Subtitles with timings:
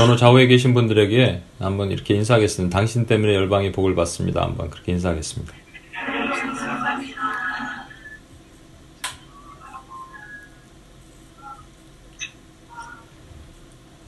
[0.00, 2.74] 전후 좌우에 계신 분들에게 한번 이렇게 인사하겠습니다.
[2.74, 4.40] 당신 때문에 열방이 복을 받습니다.
[4.40, 5.52] 한번 그렇게 인사하겠습니다.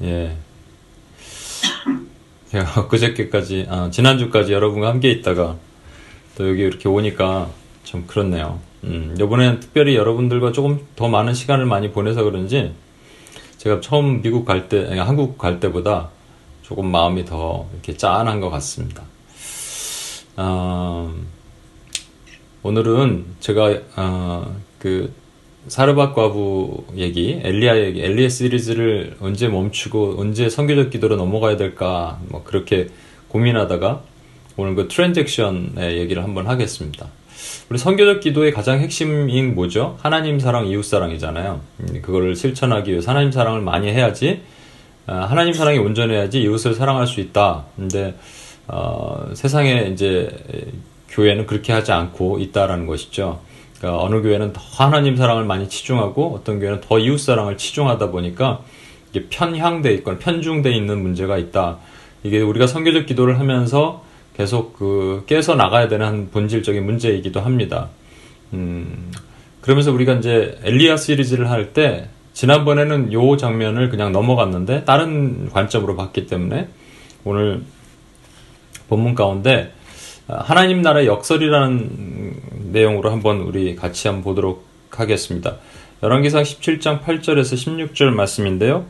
[0.04, 0.34] 예.
[2.48, 5.58] 제가 그저께까지, 아, 지난주까지 여러분과 함께 있다가
[6.38, 7.50] 또 여기 이렇게 오니까
[7.84, 8.60] 좀 그렇네요.
[8.84, 12.72] 음, 이번엔 특별히 여러분들과 조금 더 많은 시간을 많이 보내서 그런지
[13.62, 16.08] 제가 처음 미국 갈 때, 아니, 한국 갈 때보다
[16.62, 19.04] 조금 마음이 더 이렇게 짠한 것 같습니다.
[20.36, 21.14] 어,
[22.64, 25.12] 오늘은 제가 어, 그
[25.68, 32.42] 사르밧 과부 얘기, 엘리야 얘기, 엘리야 시리즈를 언제 멈추고 언제 선교적 기도로 넘어가야 될까 뭐
[32.42, 32.88] 그렇게
[33.28, 34.02] 고민하다가
[34.56, 37.06] 오늘 그 트랜잭션의 얘기를 한번 하겠습니다.
[37.68, 39.98] 우리 선교적 기도의 가장 핵심인 뭐죠?
[40.00, 41.60] 하나님 사랑, 이웃 사랑이잖아요.
[41.80, 44.42] 음, 그거를 실천하기 위해서 하나님 사랑을 많이 해야지,
[45.06, 47.64] 아, 하나님 사랑이 온전해야지 이웃을 사랑할 수 있다.
[47.76, 48.14] 근데
[48.68, 50.30] 어, 세상에 이제
[51.08, 53.40] 교회는 그렇게 하지 않고 있다라는 것이죠.
[53.78, 58.60] 그러니까 어느 교회는 더 하나님 사랑을 많이 치중하고 어떤 교회는 더 이웃 사랑을 치중하다 보니까
[59.10, 61.78] 이게 편향돼 있거나 편중돼 있는 문제가 있다.
[62.22, 64.04] 이게 우리가 선교적 기도를 하면서
[64.36, 67.88] 계속 그 깨서 나가야 되는 한 본질적인 문제이기도 합니다.
[68.52, 69.12] 음,
[69.60, 76.26] 그러면서 우리가 이제 엘리야 시리즈를 할 때 지난번에는 요 장면을 그냥 넘어갔는데 다른 관점으로 봤기
[76.26, 76.68] 때문에
[77.24, 77.62] 오늘
[78.88, 79.72] 본문 가운데
[80.26, 85.56] 하나님 나라의 역설이라는 내용으로 한번 우리 같이 한번 보도록 하겠습니다.
[86.02, 88.86] 열왕기상 17장 8절에서 16절 말씀인데요.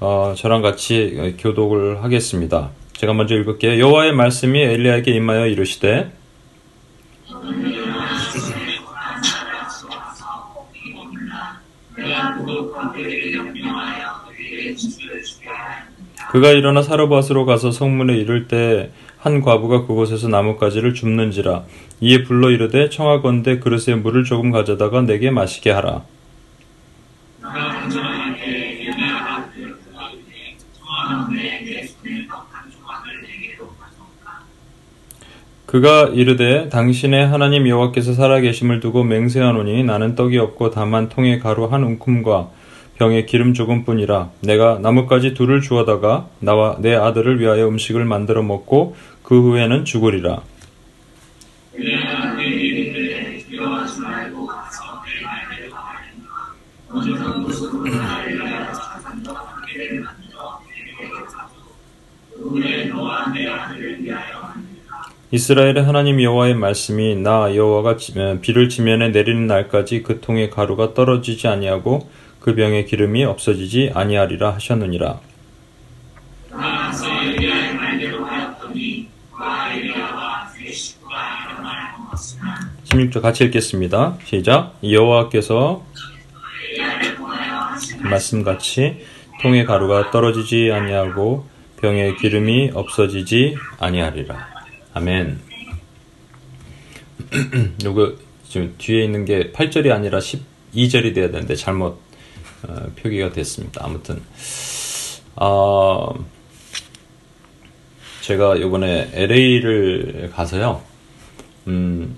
[0.00, 2.70] 어, 저랑 같이 교독을 하겠습니다.
[3.02, 3.78] 제가 먼저 읽을게요.
[3.78, 6.10] 여호와의 말씀이 엘리야에게 임하여 이르시되
[16.30, 18.90] 그가 일어나 사르밧으로 가서 성문에 이를 때
[19.22, 21.62] 한 과부가 그곳에서 나뭇가지를 줍는지라
[22.00, 26.02] 이에 불러 이르되 청하건대 그릇에 물을 조금 가져다가 내게 마시게 하라.
[35.72, 41.82] 그가 이르되 당신의 하나님 여호와께서 살아계심을 두고 맹세하노니 나는 떡이 없고 다만 통에 가루 한
[41.82, 42.50] 움큼과
[42.98, 49.40] 병에 기름 조금뿐이라 내가 나뭇가지 둘을 주어다가 나와 내 아들을 위하여 음식을 만들어 먹고 그
[49.40, 50.42] 후에는 죽으리라.
[65.34, 67.96] 이스라엘의 하나님 여호와의 말씀이 나 여호와가
[68.42, 75.20] 비를 지면에 내리는 날까지 그 통의 가루가 떨어지지 아니하고 그 병의 기름이 없어지지 아니하리라 하셨느니라.
[82.90, 84.18] 16절 같이 읽겠습니다.
[84.26, 84.76] 시작.
[84.84, 85.82] 여호와께서
[88.02, 88.98] 말씀같이
[89.40, 91.46] 통의 가루가 떨어지지 아니하고
[91.80, 94.51] 병의 기름이 없어지지 아니하리라.
[94.94, 95.40] 아멘.
[97.84, 98.14] 요거
[98.48, 101.98] 지금 뒤에 있는 게 8절이 아니라 12절이 돼야 되는데 잘못
[102.68, 103.80] 어, 표기가 됐습니다.
[103.84, 104.20] 아무튼
[105.36, 106.12] 어,
[108.20, 110.82] 제가 이번에 LA를 가서요.
[111.68, 112.16] 음,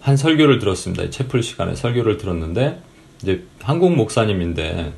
[0.00, 1.08] 한 설교를 들었습니다.
[1.10, 2.80] 채플 시간에 설교를 들었는데
[3.22, 4.92] 이제 한국 목사님인데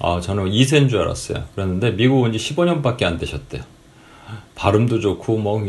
[0.00, 1.44] 아, 저는 2세인 줄 알았어요.
[1.54, 3.62] 그랬는데 미국 온 지 15년밖에 안 되셨대요.
[4.54, 5.64] 발음도 좋고 뭐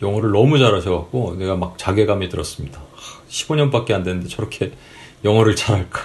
[0.00, 2.80] 영어를 너무 잘하셔갖고 내가 막 자괴감이 들었습니다.
[3.28, 4.72] 15년밖에 안 됐는데 저렇게
[5.24, 6.00] 영어를 잘할까?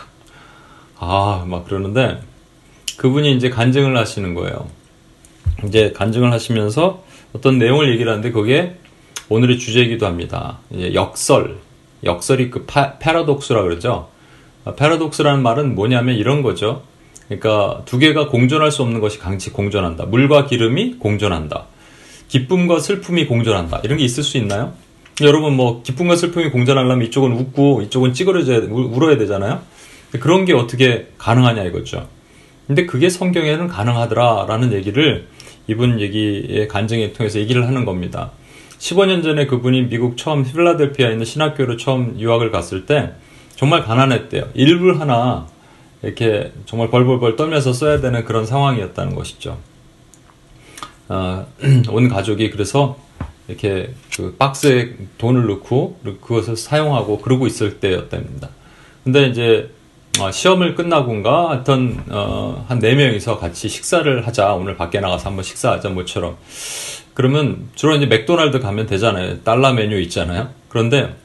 [0.97, 2.22] 아, 막 그러는데
[2.97, 4.68] 그분이 이제 간증을 하시는 거예요.
[5.66, 7.03] 이제 간증을 하시면서
[7.34, 8.78] 어떤 내용을 얘기를 하는데 그게
[9.30, 10.59] 오늘의 주제이기도 합니다.
[10.94, 11.59] 역설,
[12.03, 14.09] 역설이 그 파, 패러독스라 그러죠.
[14.78, 16.84] 패러독스라는 말은 뭐냐면 이런 거죠.
[17.28, 20.06] 그러니까 두 개가 공존할 수 없는 것이 강치 공존한다.
[20.06, 21.68] 물과 기름이 공존한다.
[22.33, 23.81] 기쁨과 슬픔이 공존한다.
[23.83, 24.74] 이런 게 있을 수 있나요?
[25.21, 29.62] 여러분 뭐 기쁨과 슬픔이 공존하려면 이쪽은 웃고 이쪽은 찌그러져야 울어야 되잖아요.
[30.19, 32.07] 그런 게 어떻게 가능하냐 이거죠.
[32.65, 35.27] 근데 그게 성경에는 가능하더라라는 얘기를
[35.68, 38.31] 이분 얘기의 간증을 통해서 얘기를 하는 겁니다.
[38.80, 43.12] 15년 전에 그분이 미국 처음 필라델피아에 있는 신학교로 처음 유학을 갔을 때
[43.56, 44.50] 정말 가난했대요.
[44.56, 45.45] 일불 하나
[46.01, 49.59] 이렇게 정말 벌벌벌 떨면서 써야 되는 그런 상황이었다는 것이죠.
[51.10, 51.46] 어,
[51.90, 52.98] 온 가족이 그래서
[53.48, 58.50] 이렇게 그 박스에 돈을 넣고 그것을 사용하고 그러고 있을 때였답니다.
[59.04, 59.70] 근데 이제
[60.20, 64.54] 어, 시험을 끝나고인가 하여튼 어, 한 네 명이서 같이 식사를 하자.
[64.54, 66.38] 오늘 밖에 나가서 한번 식사하자 모처럼.
[67.14, 69.42] 그러면 주로 이제 맥도날드 가면 되잖아요.
[69.44, 70.50] 달러 메뉴 있잖아요.
[70.70, 71.16] 그런데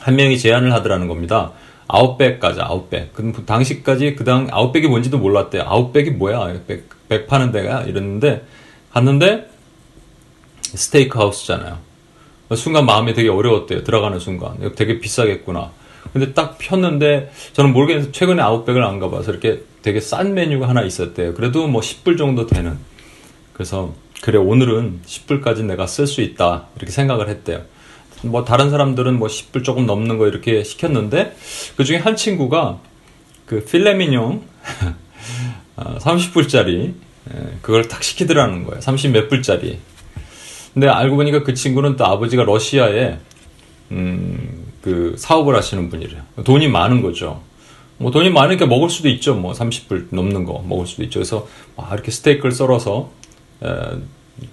[0.00, 1.52] 한 명이 제안을 하더라는 겁니다.
[1.86, 3.12] 아웃백 가자 아웃백.
[3.12, 5.62] 그럼 당시까지 그당 아웃백이 뭔지도 몰랐대요.
[5.62, 6.54] 아웃백이 뭐야?
[6.66, 7.82] 백, 백 파는 데가?
[7.82, 8.44] 이랬는데
[8.92, 9.50] 갔는데
[10.62, 11.78] 스테이크 하우스잖아요
[12.54, 15.72] 순간 마음이 되게 어려웠대요 들어가는 순간 되게 비싸겠구나
[16.12, 21.34] 근데 딱 폈는데 저는 모르겠는데 최근에 아웃백을 안 가봐서 이렇게 되게 싼 메뉴가 하나 있었대요.
[21.34, 22.78] 그래도 뭐 10불 정도 되는.
[23.52, 27.62] 그래서 그래 오늘은 10불까지 내가 쓸 수 있다 이렇게 생각을 했대요.
[28.22, 31.36] 뭐 다른 사람들은 뭐 10불 조금 넘는 거 이렇게 시켰는데
[31.76, 32.78] 그 중에 한 친구가
[33.46, 34.42] 그 필레미뇽
[35.76, 36.94] 30불짜리
[37.62, 38.80] 그걸 딱 시키더라는 거예요.
[38.80, 39.78] 30 몇 불짜리.
[40.74, 43.18] 근데 알고 보니까 그 친구는 또 아버지가 러시아에
[43.90, 46.22] 음, 그 사업을 하시는 분이래요.
[46.44, 47.42] 돈이 많은 거죠.
[47.98, 49.34] 뭐 돈이 많으니까 먹을 수도 있죠.
[49.34, 51.20] 뭐 30불 넘는 거 먹을 수도 있죠.
[51.20, 51.46] 그래서
[51.76, 53.10] 아, 이렇게 스테이크를 썰어서
[53.62, 53.68] 에,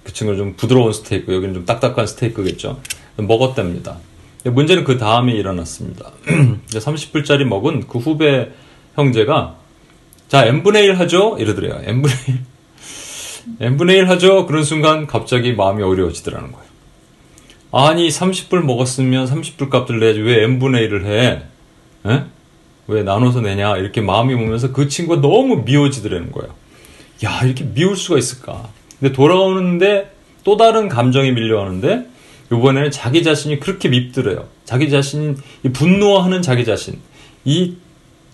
[0.04, 2.80] 그 친구는 좀 부드러운 스테이크, 여기는 좀 딱딱한 스테이크겠죠.
[3.16, 3.98] 먹었답니다.
[4.44, 6.12] 문제는 그 다음에 일어났습니다.
[6.68, 8.50] 30불짜리 먹은 그 후배
[8.94, 9.56] 형제가
[10.28, 11.80] 자 n분의 1 하죠 이러더래요.
[11.84, 12.49] n분의 1
[13.60, 14.46] n분의 1 하죠.
[14.46, 16.70] 그런 순간 갑자기 마음이 어려워지더라는 거예요.
[17.72, 21.42] 아니 30불 먹었으면 30불 값을 내야지 왜 n분의 1을 해?
[22.06, 22.24] 에?
[22.86, 23.76] 왜 나눠서 내냐?
[23.76, 26.54] 이렇게 마음이 오면서 그 친구가 너무 미워지더라는 거예요.
[27.24, 28.68] 야 이렇게 미울 수가 있을까?
[28.98, 32.06] 근데 돌아오는데 또 다른 감정이 밀려오는데
[32.52, 34.48] 이번에는 자기 자신이 그렇게 밉더래요.
[34.64, 35.36] 자기 자신
[35.72, 36.98] 분노하는 자기 자신
[37.44, 37.76] 이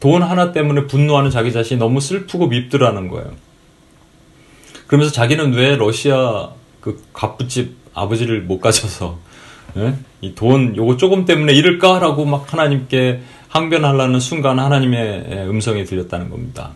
[0.00, 3.32] 돈 하나 때문에 분노하는 자기 자신이 너무 슬프고 밉더라는 거예요.
[4.86, 6.50] 그러면서 자기는 왜 러시아
[6.80, 9.18] 그 갑부집 아버지를 못 가져서
[9.78, 9.94] 예?
[10.20, 16.72] 이돈 요거 조금 때문에 이럴까라고 막 하나님께 항변하려는 순간 하나님의 음성이 들렸다는 겁니다.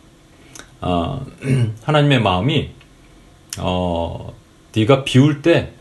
[0.80, 1.24] 어,
[1.84, 2.70] 하나님의 마음이
[3.58, 4.32] 어,
[4.74, 5.72] 네가 비울 때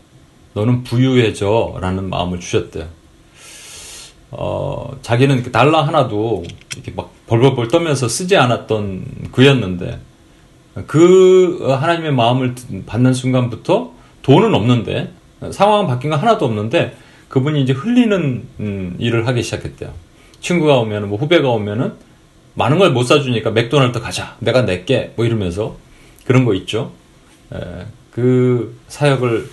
[0.54, 2.86] 너는 부유해져라는 마음을 주셨대요.
[4.32, 6.44] 어, 자기는 달러 하나도
[6.74, 9.98] 이렇게 막 벌벌벌 떠면서 쓰지 않았던 그였는데
[10.86, 12.54] 그 하나님의 마음을
[12.86, 15.12] 받는 순간부터 돈은 없는데
[15.50, 16.96] 상황은 바뀐 거 하나도 없는데
[17.28, 19.92] 그분이 이제 흘리는 음, 일을 하기 시작했대요.
[20.40, 21.94] 친구가 오면 뭐 후배가 오면은
[22.54, 24.36] 많은 걸 못 사주니까 맥도날드 가자.
[24.40, 25.12] 내가 낼게.
[25.16, 25.76] 뭐 이러면서
[26.24, 26.92] 그런 거 있죠.
[27.54, 29.48] 에, 그 사역을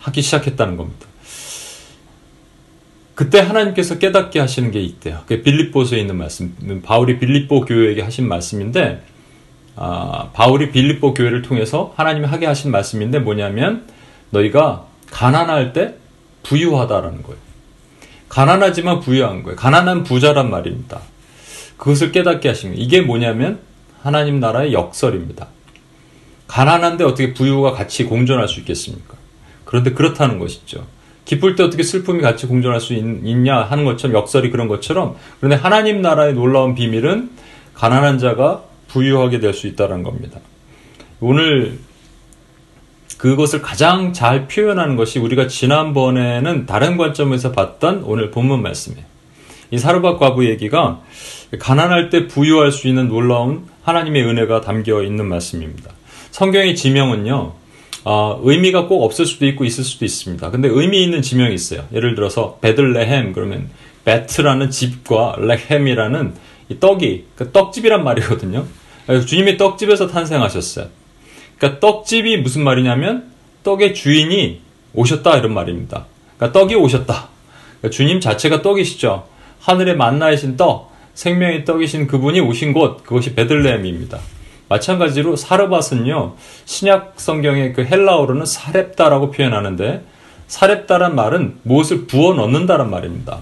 [0.00, 1.06] 하기 시작했다는 겁니다.
[3.14, 5.20] 그때 하나님께서 깨닫게 하시는 게 있대요.
[5.26, 9.02] 그 빌립보서에 있는 말씀, 바울이 빌립보 교회에게 하신 말씀인데,
[9.82, 13.86] 아, 바울이 빌립보 교회를 통해서 하나님이 하게 하신 말씀인데 뭐냐면
[14.28, 15.94] 너희가 가난할 때
[16.42, 17.38] 부유하다라는 거예요.
[18.28, 19.56] 가난하지만 부유한 거예요.
[19.56, 21.00] 가난한 부자란 말입니다.
[21.78, 22.84] 그것을 깨닫게 하신 거예요.
[22.84, 23.60] 이게 뭐냐면
[24.02, 25.46] 하나님 나라의 역설입니다.
[26.46, 29.14] 가난한데 어떻게 부유가 같이 공존할 수 있겠습니까?
[29.64, 30.84] 그런데 그렇다는 것이죠.
[31.24, 35.56] 기쁠 때 어떻게 슬픔이 같이 공존할 수 있, 냐 하는 것처럼 역설이 그런 것처럼 그런데
[35.56, 37.30] 하나님 나라의 놀라운 비밀은
[37.72, 40.40] 가난한 자가 부유하게 될 수 있다는 겁니다.
[41.20, 41.78] 오늘
[43.18, 49.04] 그것을 가장 잘 표현하는 것이 우리가 지난번에는 다른 관점에서 봤던 오늘 본문 말씀이에요.
[49.72, 51.02] 이 사르밧 과부 얘기가
[51.58, 55.90] 가난할 때 부유할 수 있는 놀라운 하나님의 은혜가 담겨 있는 말씀입니다.
[56.30, 57.52] 성경의 지명은요,
[58.04, 60.50] 어, 의미가 꼭 없을 수도 있고 있을 수도 있습니다.
[60.50, 61.86] 근데 의미 있는 지명이 있어요.
[61.92, 63.68] 예를 들어서 베들레헴 그러면
[64.04, 66.34] בית라는 집과 לחם이라는
[66.70, 68.64] 이 떡이 그 떡집이란 말이거든요.
[69.26, 70.86] 주님이 떡집에서 탄생하셨어요.
[71.58, 73.30] 그러니까 떡집이 무슨 말이냐면
[73.62, 74.60] 떡의 주인이
[74.94, 76.06] 오셨다 이런 말입니다.
[76.36, 77.28] 그러니까 떡이 오셨다.
[77.80, 79.24] 그러니까 주님 자체가 떡이시죠.
[79.60, 84.18] 하늘의 만나이신 떡, 생명의 떡이신 그분이 오신 곳, 그것이 베들레헴입니다.
[84.68, 90.04] 마찬가지로 사르밧은요, 신약 성경의 그 헬라어로는 사렙다라고 표현하는데,
[90.46, 93.40] 사렙다란 말은 무엇을 부어 넣는다란 말입니다.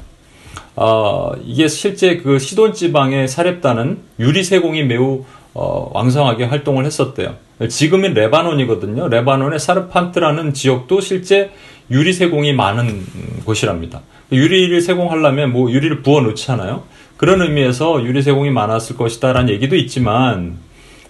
[0.75, 7.37] 어, 이게 실제 그 시돈 지방의 사렙다는 유리 세공이 매우 어, 왕성하게 활동을 했었대요.
[7.69, 9.09] 지금은 레바논이거든요.
[9.09, 11.51] 레바논의 사르판트라는 지역도 실제
[11.91, 13.05] 유리 세공이 많은
[13.45, 14.03] 곳이랍니다.
[14.31, 16.85] 유리를 세공하려면 뭐 유리를 부어 놓잖아요.
[17.17, 20.59] 그런 의미에서 유리 세공이 많았을 것이다라는 얘기도 있지만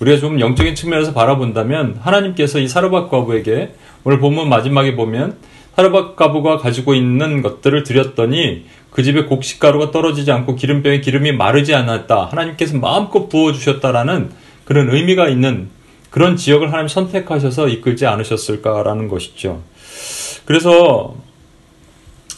[0.01, 5.37] 우리가 좀 영적인 측면에서 바라본다면 하나님께서 이 사르밧 과부에게 오늘 본문 마지막에 보면
[5.77, 8.65] 사르밧 과부가 가지고 있는 것들을 드렸더니
[8.99, 12.31] 그 집에 곡식가루가 떨어지지 않고 기름병에 기름이 마르지 않았다.
[12.33, 14.33] 하나님께서 마음껏 부어 주셨다라는
[14.65, 15.69] 그런 의미가 있는
[16.11, 19.63] 그런 지역을 하나님 선택하셔서 이끌지 않으셨을까라는 것이죠.
[20.47, 21.15] 그래서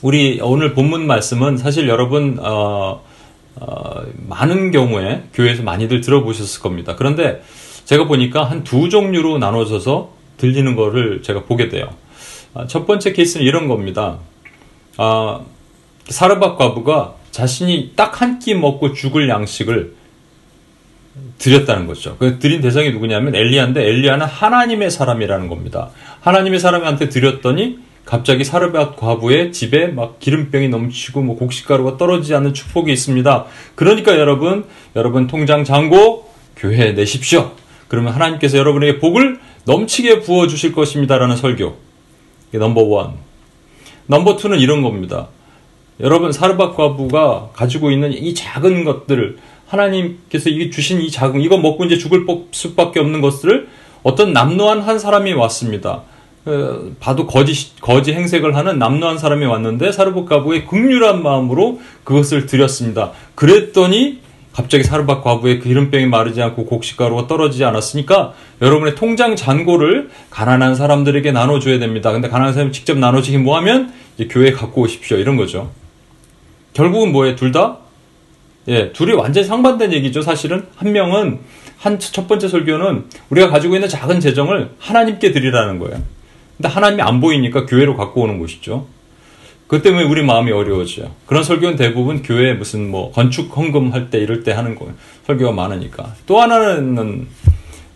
[0.02, 3.02] 우리 오늘 본문 말씀은 사실 여러분 어,
[3.54, 6.94] 어, 많은 경우에 교회에서 많이들 들어보셨을 겁니다.
[6.94, 7.42] 그런데
[7.86, 11.88] 제가 보니까 한 두 종류로 나눠져서 들리는 거를 제가 보게 돼요.
[12.52, 14.18] 아, 첫 번째 케이스는 이런 겁니다.
[14.98, 15.40] 아,
[16.10, 19.94] 사르밧 과부가 자신이 딱 한 끼 먹고 죽을 양식을
[21.38, 22.16] 드렸다는 거죠.
[22.18, 25.90] 그 드린 대상이 누구냐면 엘리야인데 엘리야는 하나님의 사람이라는 겁니다.
[26.20, 32.92] 하나님의 사람한테 드렸더니 갑자기 사르밧 과부의 집에 막 기름병이 넘치고 뭐 곡식가루가 떨어지지 않는 축복이
[32.92, 33.46] 있습니다.
[33.74, 34.64] 그러니까 여러분,
[34.96, 37.52] 여러분 통장 잔고 교회에 내십시오.
[37.88, 41.76] 그러면 하나님께서 여러분에게 복을 넘치게 부어 주실 것입니다라는 설교.
[42.52, 43.14] 넘버 원.
[44.06, 45.28] 넘버 투는 이런 겁니다.
[46.00, 51.84] 여러분 사르밧 과부가 가지고 있는 이 작은 것들을 하나님께서 이게 주신 이 작은 이거 먹고
[51.84, 53.68] 이제 죽을 수밖에 없는 것들을
[54.02, 56.02] 어떤 남노한 한 사람이 왔습니다.
[56.46, 63.12] 어, 봐도 거지 거지 행색을 하는 남노한 사람이 왔는데 사르밧 과부의 극률한 마음으로 그것을 드렸습니다.
[63.34, 64.20] 그랬더니
[64.52, 71.30] 갑자기 사르밧 과부의 그 기름병이 마르지 않고 곡식가루가 떨어지지 않았으니까 여러분의 통장 잔고를 가난한 사람들에게
[71.30, 72.10] 나눠줘야 됩니다.
[72.10, 75.70] 근데 가난한 사람이 직접 나눠주기 뭐하면 이제 교회 갖고 오십시오 이런 거죠.
[76.72, 77.36] 결국은 뭐예요?
[77.36, 77.78] 둘 다?
[78.68, 80.22] 예, 둘이 완전히 상반된 얘기죠.
[80.22, 81.38] 사실은 한 명은
[81.78, 86.02] 한 첫 번째 설교는 우리가 가지고 있는 작은 재정을 하나님께 드리라는 거예요.
[86.58, 88.86] 근데 하나님이 안 보이니까 교회로 갖고 오는 것이죠.
[89.66, 91.10] 그 때문에 우리 마음이 어려워져요.
[91.26, 94.92] 그런 설교는 대부분 교회 무슨 뭐 건축 헌금 할 때 이럴 때 하는 거예요.
[95.26, 96.14] 설교가 많으니까.
[96.26, 97.28] 또 하나는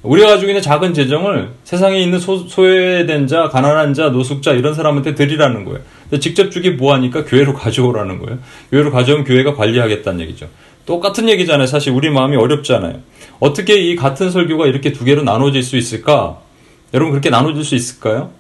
[0.03, 5.15] 우리가 가지고 있는 작은 재정을 세상에 있는 소, 소외된 자, 가난한 자, 노숙자 이런 사람한테
[5.15, 5.81] 드리라는 거예요.
[6.21, 8.39] 직접 주기 뭐하니까 교회로 가져오라는 거예요.
[8.71, 10.49] 교회로 가져오면 교회가 관리하겠다는 얘기죠.
[10.87, 11.67] 똑같은 얘기잖아요.
[11.67, 13.01] 사실 우리 마음이 어렵잖아요.
[13.41, 16.39] 어떻게 이 같은 설교가 이렇게 두 개로 나눠질 수 있을까?
[16.93, 18.31] 여러분 그렇게 나눠질 수 있을까요?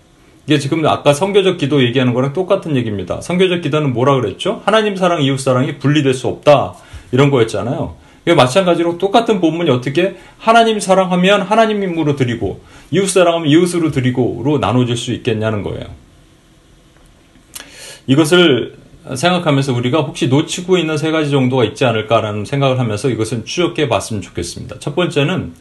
[0.46, 3.20] 이게 지금 아까 성교적 기도 얘기하는 거랑 똑같은 얘기입니다.
[3.20, 4.60] 성교적 기도는 뭐라 그랬죠?
[4.64, 6.74] 하나님 사랑, 이웃 사랑이 분리될 수 없다.
[7.12, 7.96] 이런 거였잖아요.
[8.36, 15.62] 마찬가지로 똑같은 본문이 어떻게 하나님 사랑하면 하나님으로 드리고 이웃 사랑하면 이웃으로 드리고로 나눠질 수 있겠냐는
[15.62, 15.84] 거예요.
[18.06, 18.74] 이것을
[19.14, 24.22] 생각하면서 우리가 혹시 놓치고 있는 세 가지 정도가 있지 않을까라는 생각을 하면서 이것은 추적해 봤으면
[24.22, 24.78] 좋겠습니다.
[24.78, 25.52] 첫 번째는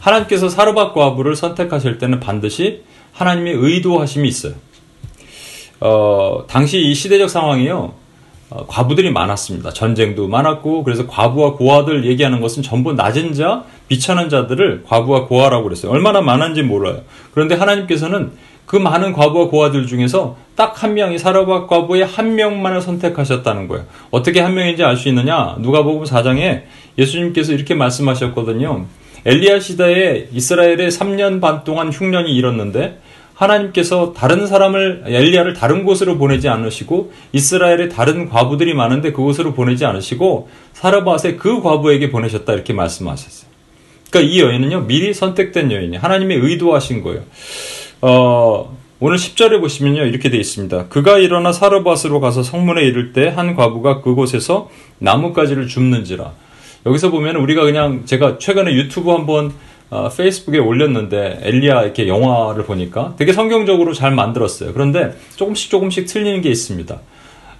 [0.00, 4.54] 하나님께서 사르밧 과부를 선택하실 때는 반드시 하나님의 의도하심이 있어요.
[5.80, 7.94] 어, 당시 이 시대적 상황이요.
[8.48, 9.72] 어, 과부들이 많았습니다.
[9.72, 15.92] 전쟁도 많았고 그래서 과부와 고아들 얘기하는 것은 전부 낮은 자, 비천한 자들을 과부와 고아라고 그랬어요.
[15.92, 17.02] 얼마나 많은지 몰라요.
[17.32, 18.32] 그런데 하나님께서는
[18.66, 23.84] 그 많은 과부와 고아들 중에서 딱 한 명이 사르밧 과부의 한 명만을 선택하셨다는 거예요.
[24.10, 25.56] 어떻게 한 명인지 알 수 있느냐?
[25.60, 26.62] 누가복음 4장에
[26.98, 28.86] 예수님께서 이렇게 말씀하셨거든요.
[29.24, 33.00] 엘리야 시대에 이스라엘에 3년 반 동안 흉년이 일었는데
[33.34, 40.48] 하나님께서 다른 사람을 엘리야를 다른 곳으로 보내지 않으시고 이스라엘에 다른 과부들이 많은데 그곳으로 보내지 않으시고
[40.72, 43.50] 사르밧의 그 과부에게 보내셨다 이렇게 말씀하셨어요.
[44.10, 47.22] 그러니까 이 여인은요 미리 선택된 여인이 하나님의 의도하신 거예요.
[48.02, 50.88] 어, 오늘 10절에 보시면요 이렇게 되어 있습니다.
[50.88, 56.32] 그가 일어나 사르밧으로 가서 성문에 이를 때 한 과부가 그곳에서 나뭇가지를 줍는지라.
[56.86, 59.52] 여기서 보면 우리가 그냥 제가 최근에 유튜브 한번
[59.90, 64.72] 어, 페이스북에 올렸는데 엘리야 이렇게 영화를 보니까 되게 성경적으로 잘 만들었어요.
[64.72, 66.98] 그런데 조금씩 조금씩 틀리는 게 있습니다.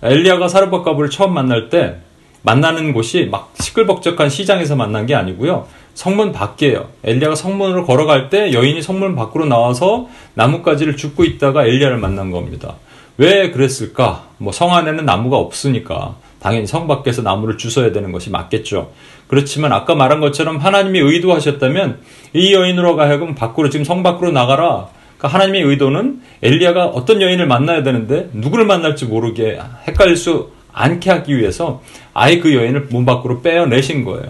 [0.02, 1.96] 엘리야가 사르밧 과부를 처음 만날 때
[2.42, 5.66] 만나는 곳이 막 시끌벅적한 시장에서 만난 게 아니고요.
[5.96, 6.88] 성문 밖이에요.
[7.04, 12.74] 엘리야가 성문으로 걸어갈 때 여인이 성문 밖으로 나와서 나뭇가지를 줍고 있다가 엘리야를 만난 겁니다.
[13.16, 14.24] 왜 그랬을까?
[14.36, 18.92] 뭐 성 안에는 나무가 없으니까 당연히 성 밖에서 나무를 주워야 되는 것이 맞겠죠.
[19.26, 22.00] 그렇지만 아까 말한 것처럼 하나님이 의도하셨다면
[22.34, 24.88] 이 여인으로 가야금 밖으로 지금 성 밖으로 나가라.
[25.16, 31.38] 그러니까 하나님의 의도는 엘리야가 어떤 여인을 만나야 되는데 누구를 만날지 모르게 헷갈릴 수 않게 하기
[31.38, 31.80] 위해서
[32.12, 34.26] 아예 그 여인을 문 밖으로 빼어내신 거예요.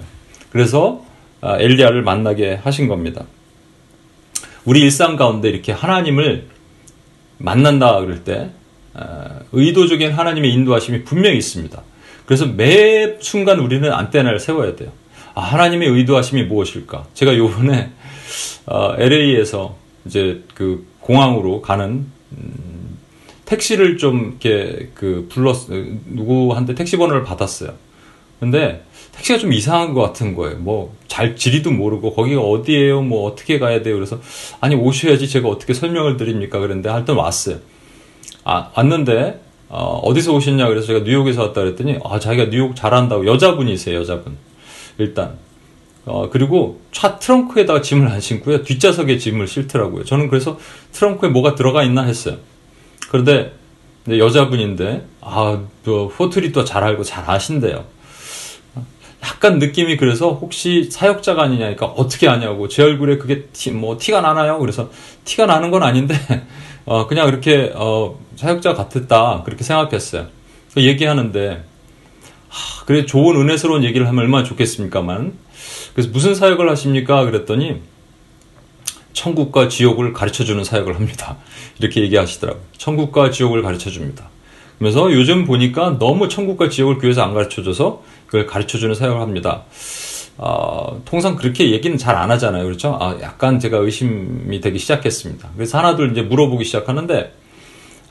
[0.50, 1.05] 그래서 아,
[1.58, 3.24] 엘리야를 만나게 하신 겁니다.
[4.64, 6.46] 우리 일상 가운데 이렇게 하나님을
[7.38, 8.50] 만난다 그럴 때
[8.94, 11.82] 아, 의도적인 하나님의 인도하심이 분명히 있습니다.
[12.24, 14.90] 그래서 매 순간 우리는 안테나를 세워야 돼요.
[15.34, 17.06] 아, 하나님의 의도하심이 무엇일까?
[17.14, 17.92] 제가 요번에
[18.66, 19.76] 어, LA에서
[20.06, 22.96] 이제 그 공항으로 가는 음,
[23.44, 25.68] 택시를 좀 이렇게 그 불렀
[26.06, 27.74] 누구한테 택시 번호를 받았어요.
[28.40, 28.84] 근데
[29.16, 30.58] 택시가 좀 이상한 것 같은 거예요.
[30.58, 33.00] 뭐 잘 지리도 모르고 거기가 어디예요?
[33.00, 33.94] 뭐 어떻게 가야 돼요?
[33.94, 34.20] 그래서
[34.61, 36.58] 아니 오셔야지 제가 어떻게 설명을 드립니까?
[36.58, 37.56] 그런데 하여튼 왔어요.
[38.44, 43.99] 아 왔는데 어, 디서 오셨냐 그래서 제가 뉴욕에서 왔다 그랬더니 아 자기가 뉴욕 잘한다고 여자분이세요
[43.99, 44.37] 여자분
[44.99, 45.38] 일단
[46.04, 50.58] 어, 그리고 차 트렁크에다가 짐을 안 신고요 뒷좌석에 짐을 싣더라고요 저는 그래서
[50.92, 52.37] 트렁크에 뭐가 들어가 있나 했어요
[53.08, 53.52] 그런데
[54.08, 57.85] 여자분인데 아또 호텔이 또 잘 알고 잘 아신대요
[59.23, 64.58] 약간 느낌이 그래서 혹시 사역자가 아니냐니까 어떻게 아냐고 제 얼굴에 그게 티, 뭐 티가 나나요?
[64.58, 64.90] 그래서
[65.25, 66.14] 티가 나는 건 아닌데
[66.85, 70.26] 어, 그냥 이렇게 어, 사역자 같았다 그렇게 생각했어요.
[70.75, 71.64] 그 얘기하는데
[72.49, 75.32] 하, 그래 좋은 은혜스러운 얘기를 하면 얼마나 좋겠습니까만
[75.94, 77.25] 그래서 무슨 사역을 하십니까?
[77.25, 77.80] 그랬더니
[79.14, 81.38] 천국과 지옥을 가르쳐 주는 사역을 합니다.
[81.80, 82.62] 이렇게 얘기하시더라고요.
[82.76, 84.28] 천국과 지옥을 가르쳐 줍니다.
[84.78, 89.64] 그래서 요즘 보니까 너무 천국과 지옥을 교회에서 안 가르쳐 줘서 그걸 가르쳐 주는 사역을 합니다.
[90.38, 92.64] 어, 통상 그렇게 얘기는 잘 안 하잖아요.
[92.64, 92.99] 그렇죠?
[93.00, 95.50] 아, 약간 제가 의심이 되기 시작했습니다.
[95.56, 97.33] 그래서 하나둘 이제 물어보기 시작하는데,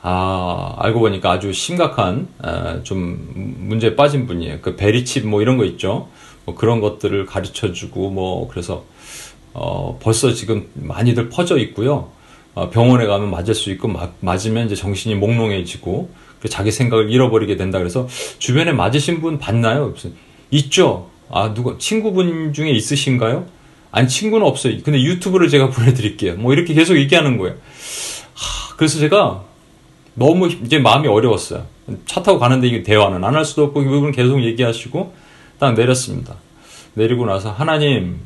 [0.02, 4.58] 아, 알고 보니까 아주 심각한, 에, 좀 문제에 빠진 분이에요.
[4.62, 6.08] 그 베리칩 뭐 이런 거 있죠?
[6.44, 8.84] 뭐 그런 것들을 가르쳐 주고 뭐, 그래서,
[9.52, 12.10] 어, 벌써 지금 많이들 퍼져 있고요.
[12.54, 16.08] 어, 병원에 가면 맞을 수 있고, 마, 맞으면 이제 정신이 몽롱해지고,
[16.48, 18.06] 자기 생각을 잃어버리게 된다 그래서
[18.38, 19.94] 주변에 맞으신 분 봤나요?
[20.50, 21.08] 있죠.
[21.30, 23.46] 아 누가 친구분 중에 있으신가요?
[23.90, 24.76] 아니 친구는 없어요.
[24.84, 26.34] 근데 유튜브를 제가 보내드릴게요.
[26.36, 27.56] 뭐 이렇게 계속 얘기하는 거예요.
[28.34, 29.42] 하, 그래서 제가
[30.14, 31.66] 너무 이제 마음이 어려웠어요.
[32.06, 35.14] 차 타고 가는데 이게 대화는 안 할 수도 없고 그분 계속 얘기하시고
[35.58, 36.34] 딱 내렸습니다.
[36.94, 38.18] 내리고 나서 하나님,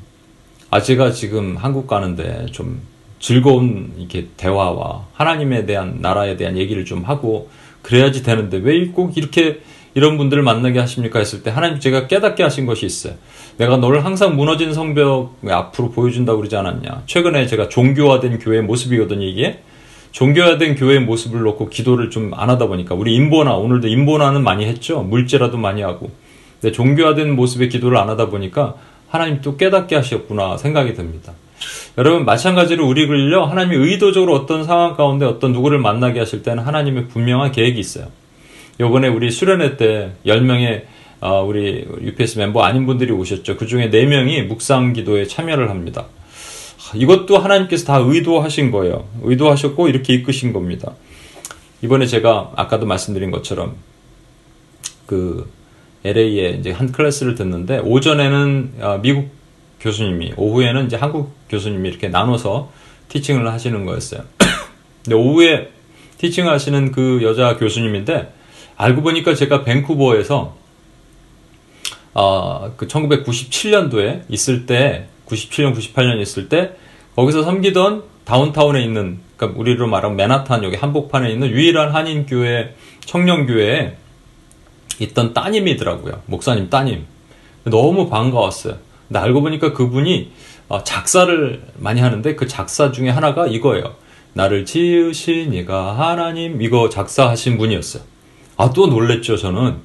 [0.70, 2.80] 아 제가 지금 한국 가는데 좀
[3.18, 7.50] 즐거운 이렇게 대화와 하나님에 대한 나라에 대한 얘기를 좀 하고
[7.82, 9.60] 그래야지 되는데 왜 꼭 이렇게
[9.94, 11.18] 이런 분들을 만나게 하십니까?
[11.18, 13.14] 했을 때 하나님 제가 깨닫게 하신 것이 있어요.
[13.58, 17.02] 내가 너를 항상 무너진 성벽 앞으로 보여준다고 그러지 않았냐.
[17.06, 19.60] 최근에 제가 종교화된 교회의 모습이거든요, 이게.
[20.12, 25.02] 종교화된 교회의 모습을 놓고 기도를 좀 안 하다 보니까 우리 인보나 오늘도 인보나는 많이 했죠.
[25.02, 26.10] 물제라도 많이 하고.
[26.60, 28.74] 근데 종교화된 모습의 기도를 안 하다 보니까
[29.08, 31.32] 하나님 또 깨닫게 하셨구나 생각이 듭니다.
[31.98, 37.52] 여러분 마찬가지로 우리를요 하나님이 의도적으로 어떤 상황 가운데 어떤 누구를 만나게 하실 때는 하나님의 분명한
[37.52, 38.06] 계획이 있어요.
[38.78, 40.84] 요번에 우리 수련회 때 10명의
[41.20, 43.56] 어, 우리 UPS 멤버 아닌 분들이 오셨죠.
[43.56, 46.06] 그 중에 4명이 묵상 기도에 참여를 합니다.
[46.94, 49.06] 이것도 하나님께서 다 의도하신 거예요.
[49.22, 50.94] 의도하셨고 이렇게 이끄신 겁니다.
[51.82, 53.76] 이번에 제가 아까도 말씀드린 것처럼
[55.06, 55.50] 그
[56.04, 59.28] LA에 이제 한 클래스를 듣는데 오전에는 어, 미국
[59.80, 62.70] 교수님이 오후에는 이제 한국 교수님이 이렇게 나눠서
[63.08, 64.22] 티칭을 하시는 거였어요.
[65.04, 65.70] 근데 오후에
[66.18, 68.32] 티칭을 하시는 그 여자 교수님인데
[68.76, 70.56] 알고 보니까 제가 밴쿠버에서
[72.12, 76.72] 어, 그 1997년도에 있을 때 97년 98년 있을 때
[77.16, 83.46] 거기서 섬기던 다운타운에 있는 그러니까 우리로 말하면 맨하탄 여기 한복판에 있는 유일한 한인 교회 청년
[83.46, 83.96] 교회에
[84.98, 86.22] 있던 따님이더라고요.
[86.26, 87.06] 목사님 따님.
[87.64, 88.78] 너무 반가웠어요
[89.10, 90.30] 근데 알고 보니까 그분이
[90.68, 93.96] 어, 작사를 많이 하는데 그 작사 중에 하나가 이거예요.
[94.34, 98.04] 나를 지으신 이가 하나님 이거 작사하신 분이었어요.
[98.56, 99.78] 아 또 놀랬죠 저는.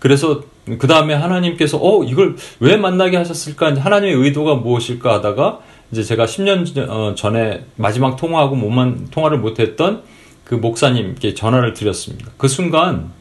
[0.00, 0.42] 그래서
[0.78, 5.60] 그 다음에 하나님께서 어 이걸 왜 만나게 하셨을까 하나님의 의도가 무엇일까 하다가
[5.92, 10.02] 이제 제가 10년 어, 전에 마지막 통화하고 못만 통화를 못했던
[10.42, 12.32] 그 목사님께 전화를 드렸습니다.
[12.36, 13.12] 그 순간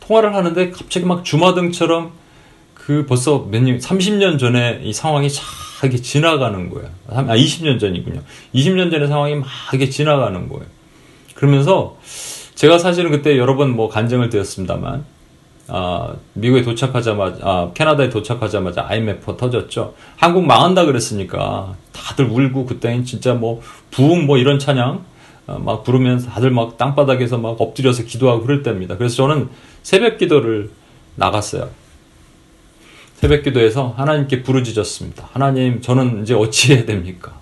[0.00, 2.12] 통화를 하는데 갑자기 막 주마등처럼
[2.86, 5.42] 그 벌써 몇 년, 30년 전에 이 상황이 쫙
[5.82, 6.88] 이렇게 지나가는 거예요.
[7.08, 8.20] 아, 20년 전이군요.
[8.54, 10.64] 20년 전의 상황이 막 이렇게 지나가는 거예요.
[11.34, 11.96] 그러면서
[12.54, 15.04] 제가 사실은 그때 여러 번 뭐 간증을 드렸습니다만,
[15.68, 19.94] 아, 미국에 도착하자마자, 아, 캐나다에 도착하자마자 IMF 터졌죠.
[20.16, 25.04] 한국 망한다 그랬으니까 다들 울고 그때는 진짜 뭐 부흥 뭐 이런 찬양
[25.46, 28.98] 아, 막 부르면서 다들 막 땅바닥에서 막 엎드려서 기도하고 그럴 때입니다.
[28.98, 29.48] 그래서 저는
[29.82, 30.70] 새벽 기도를
[31.16, 31.70] 나갔어요.
[33.24, 35.30] 새벽 기도에서 하나님께 부르짖었습니다.
[35.32, 37.32] 하나님, 저는 이제 어찌해야 됩니까?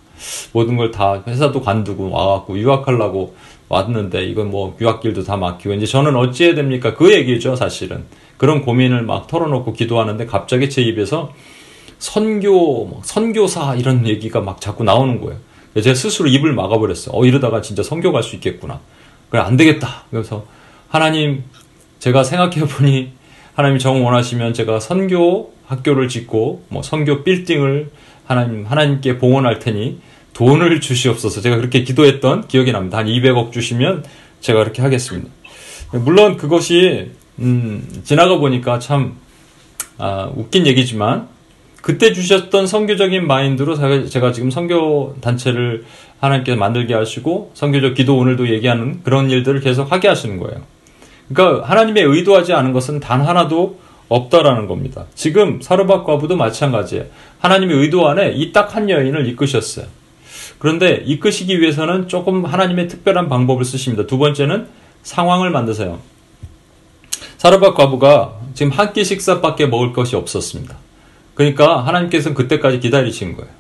[0.52, 3.34] 모든 걸 다 회사도 관두고 와갖고 유학하려고
[3.68, 6.94] 왔는데 이건 뭐 유학길도 다 막히고 이제 저는 어찌해야 됩니까?
[6.94, 8.04] 그 얘기죠, 사실은.
[8.36, 11.32] 그런 고민을 막 털어놓고 기도하는데 갑자기 제 입에서
[11.98, 15.40] 선교, 선교사 이런 얘기가 막 자꾸 나오는 거예요.
[15.74, 17.12] 제가 스스로 입을 막아버렸어요.
[17.18, 18.78] 어, 이러다가 진짜 선교 갈 수 있겠구나.
[19.30, 20.04] 그래, 안 되겠다.
[20.12, 20.46] 그래서
[20.88, 21.42] 하나님,
[21.98, 23.10] 제가 생각해 보니
[23.54, 27.90] 하나님 정 원하시면 제가 선교 학교를 짓고 뭐 선교 빌딩을
[28.26, 30.00] 하나님 하나님께 봉헌할 테니
[30.34, 31.40] 돈을 주시옵소서.
[31.40, 32.98] 제가 그렇게 기도했던 기억이 납니다.
[32.98, 34.04] 한 200억 주시면
[34.40, 35.28] 제가 그렇게 하겠습니다.
[35.92, 39.16] 물론 그것이 음, 지나가 보니까 참
[39.98, 41.28] 아, 웃긴 얘기지만
[41.82, 43.76] 그때 주셨던 선교적인 마인드로
[44.08, 45.84] 제가, 지금 선교 단체를
[46.20, 50.62] 하나님께서 만들게 하시고 선교적 기도 오늘도 얘기하는 그런 일들을 계속 하게 하시는 거예요.
[51.28, 53.80] 그러니까 하나님의 의도하지 않은 것은 단 하나도
[54.14, 55.06] 없다라는 겁니다.
[55.14, 57.06] 지금 사르밧 과부도 마찬가지예요.
[57.40, 59.86] 하나님의 의도 안에 이 딱 한 여인을 이끄셨어요.
[60.58, 64.06] 그런데 이끄시기 위해서는 조금 하나님의 특별한 방법을 쓰십니다.
[64.06, 64.68] 두 번째는
[65.02, 65.98] 상황을 만드세요.
[67.38, 70.76] 사르밧 과부가 지금 한 끼 식사밖에 먹을 것이 없었습니다.
[71.34, 73.50] 그러니까 하나님께서는 그때까지 기다리신 거예요.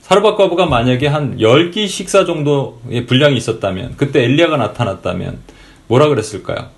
[0.00, 5.38] 사르밧 과부가 만약에 한 10끼 식사 정도의 분량이 있었다면, 그때 엘리야가 나타났다면,
[5.88, 6.68] 뭐라 그랬을까요?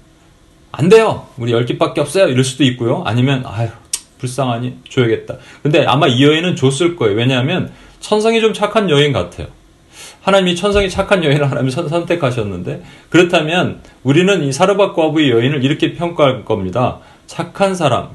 [0.72, 1.26] 안 돼요!
[1.36, 2.28] 우리 10끼밖에 없어요!
[2.28, 3.02] 이럴 수도 있고요.
[3.06, 3.68] 아니면, 아휴,
[4.18, 4.78] 불쌍하니?
[4.88, 5.36] 줘야겠다.
[5.62, 7.16] 근데 아마 이 여인은 줬을 거예요.
[7.16, 9.48] 왜냐하면, 천성이 좀 착한 여인 같아요.
[10.20, 16.98] 하나님이 천성이 착한 여인을 하나님이 선택하셨는데, 그렇다면, 우리는 이 사르밧 과부의 여인을 이렇게 평가할 겁니다.
[17.26, 18.10] 착한 사람.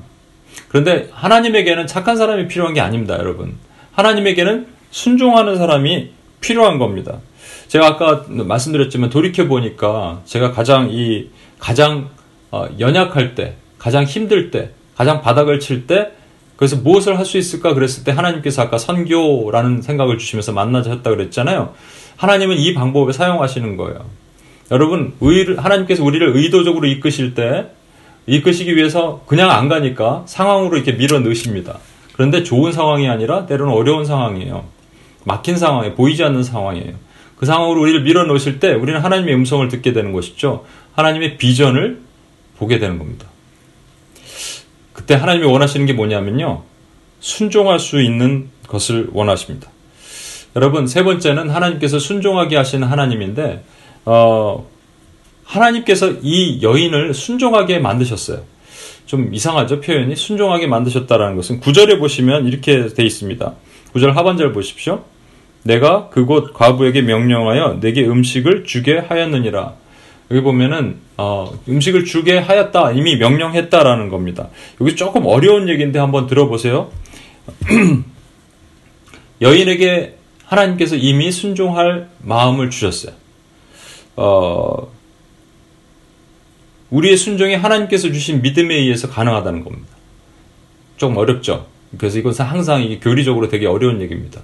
[0.68, 3.58] 그런데 하나님에게는 착한 사람이 필요한 게 아닙니다, 여러분.
[3.94, 7.20] 하나님에게는 순종하는 사람이 필요한 겁니다.
[7.68, 12.10] 제가 아까 말씀드렸지만 돌이켜 보니까 제가 가장 이 가장
[12.54, 16.12] 어, 연약할 때, 가장 힘들 때, 가장 바닥을 칠 때,
[16.56, 21.74] 그래서 무엇을 할 수 있을까 그랬을 때 하나님께서 아까 선교라는 생각을 주시면서 만나셨다 그랬잖아요.
[22.16, 24.06] 하나님은 이 방법을 사용하시는 거예요.
[24.70, 27.72] 여러분, 의, 하나님께서 우리를 의도적으로 이끄실 때,
[28.28, 31.80] 이끄시기 위해서 그냥 안 가니까 상황으로 이렇게 밀어 넣으십니다.
[32.14, 34.64] 그런데 좋은 상황이 아니라 때로는 어려운 상황이에요.
[35.24, 36.94] 막힌 상황에 보이지 않는 상황이에요.
[37.36, 40.66] 그 상황으로 우리를 밀어 넣으실 때 우리는 하나님의 음성을 듣게 되는 것이죠.
[40.94, 42.03] 하나님의 비전을
[42.58, 43.28] 보게 되는 겁니다.
[44.94, 46.64] 그때 하나님이 원하시는 게 뭐냐면요.
[47.20, 49.70] 순종할 수 있는 것을 원하십니다.
[50.56, 53.64] 여러분, 세 번째는 하나님께서 순종하게 하시는 하나님인데,
[54.06, 54.68] 어,
[55.44, 58.44] 하나님께서 이 여인을 순종하게 만드셨어요.
[59.06, 60.16] 좀 이상하죠, 표현이?
[60.16, 63.54] 순종하게 만드셨다라는 것은 구절에 보시면 이렇게 돼 있습니다.
[63.92, 65.04] 구절 하반절 보십시오.
[65.64, 69.74] 내가 그곳 과부에게 명령하여 내게 음식을 주게 하였느니라.
[70.34, 74.50] 여기 보면은 어, 음식을 주게 하였다 이미 명령했다라는 겁니다.
[74.82, 76.92] 여기 조금 어려운 얘기인데 한번 들어보세요.
[79.42, 83.14] 여인에게 하나님께서 이미 순종할 마음을 주셨어요.
[84.16, 84.92] 어,
[86.90, 89.90] 우리의 순종이 하나님께서 주신 믿음에 의해서 가능하다는 겁니다.
[90.98, 91.68] 조금 어렵죠.
[92.00, 94.42] 그래서 이것은 항상 이게 교리적으로 되게 어려운 얘기입니다.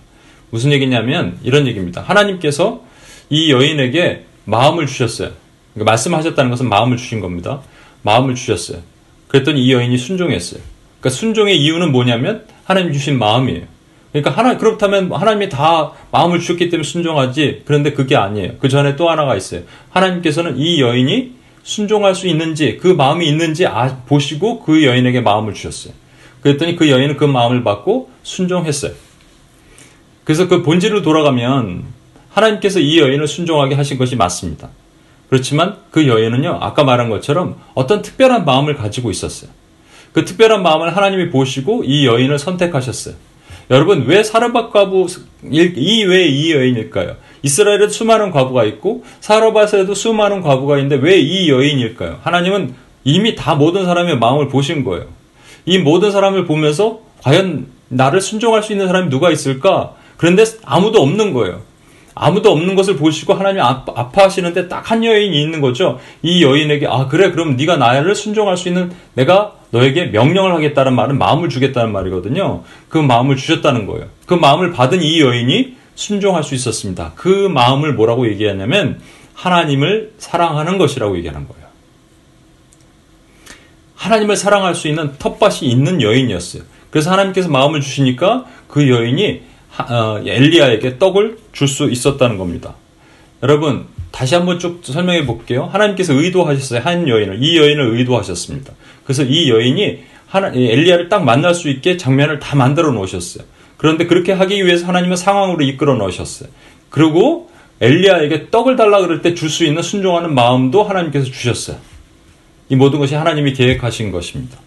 [0.51, 2.01] 무슨 얘기냐면 이런 얘기입니다.
[2.01, 2.83] 하나님께서
[3.31, 5.31] 이 여인에게 마음을 주셨어요.
[5.73, 7.61] 그러니까 말씀하셨다는 것은 마음을 주신 겁니다.
[8.01, 8.81] 마음을 주셨어요.
[9.27, 10.61] 그랬더니 이 여인이 순종했어요.
[10.99, 13.63] 그러니까 순종의 이유는 뭐냐면 하나님 주신 마음이에요.
[14.11, 17.63] 그러니까 하나 그렇다면 하나님이 다 마음을 주셨기 때문에 순종하지.
[17.65, 18.53] 그런데 그게 아니에요.
[18.59, 19.61] 그 전에 또 하나가 있어요.
[19.91, 25.93] 하나님께서는 이 여인이 순종할 수 있는지 그 마음이 있는지 아, 보시고 그 여인에게 마음을 주셨어요.
[26.41, 28.93] 그랬더니 그 여인은 그 마음을 받고 순종했어요.
[30.23, 31.83] 그래서 그 본질로 돌아가면
[32.29, 34.69] 하나님께서 이 여인을 순종하게 하신 것이 맞습니다.
[35.29, 39.51] 그렇지만 그 여인은요, 아까 말한 것처럼 어떤 특별한 마음을 가지고 있었어요.
[40.11, 43.13] 그 특별한 마음을 하나님이 보시고 이 여인을 선택하셨어요.
[43.69, 45.05] 여러분, 왜 사르밧 과부,
[45.43, 47.15] 이왜 이 여인일까요?
[47.43, 52.19] 이스라엘에 수많은 과부가 있고, 사르밧에도 수많은 과부가 있는데 왜 이 여인일까요?
[52.23, 55.05] 하나님은 이미 다 모든 사람의 마음을 보신 거예요.
[55.65, 59.93] 이 모든 사람을 보면서 과연 나를 순종할 수 있는 사람이 누가 있을까?
[60.17, 61.61] 그런데 아무도 없는 거예요.
[62.21, 65.99] 아무도 없는 것을 보시고 하나님이 아파하시는데 딱 한 여인이 있는 거죠.
[66.23, 71.17] 이 여인에게 아 그래 그럼 네가 나를 순종할 수 있는 내가 너에게 명령을 하겠다는 말은
[71.19, 72.63] 마음을 주겠다는 말이거든요.
[72.89, 74.07] 그 마음을 주셨다는 거예요.
[74.25, 77.11] 그 마음을 받은 이 여인이 순종할 수 있었습니다.
[77.15, 78.99] 그 마음을 뭐라고 얘기하냐면
[79.35, 81.67] 하나님을 사랑하는 것이라고 얘기하는 거예요.
[83.95, 86.63] 하나님을 사랑할 수 있는 텃밭이 있는 여인이었어요.
[86.89, 89.41] 그래서 하나님께서 마음을 주시니까 그 여인이
[89.87, 92.75] 어, 엘리야에게 떡을 줄 수 있었다는 겁니다.
[93.43, 95.69] 여러분 다시 한번 쭉 설명해 볼게요.
[95.71, 96.81] 하나님께서 의도하셨어요.
[96.81, 98.73] 한 여인을 이 여인을 의도하셨습니다.
[99.03, 103.43] 그래서 이 여인이 하나, 엘리야를 딱 만날 수 있게 장면을 다 만들어 놓으셨어요.
[103.77, 106.49] 그런데 그렇게 하기 위해서 하나님은 상황으로 이끌어 놓으셨어요.
[106.89, 107.49] 그리고
[107.81, 111.77] 엘리야에게 떡을 달라 그럴 때 줄 수 있는 순종하는 마음도 하나님께서 주셨어요.
[112.67, 114.57] 이 모든 것이 하나님이 계획하신 것입니다.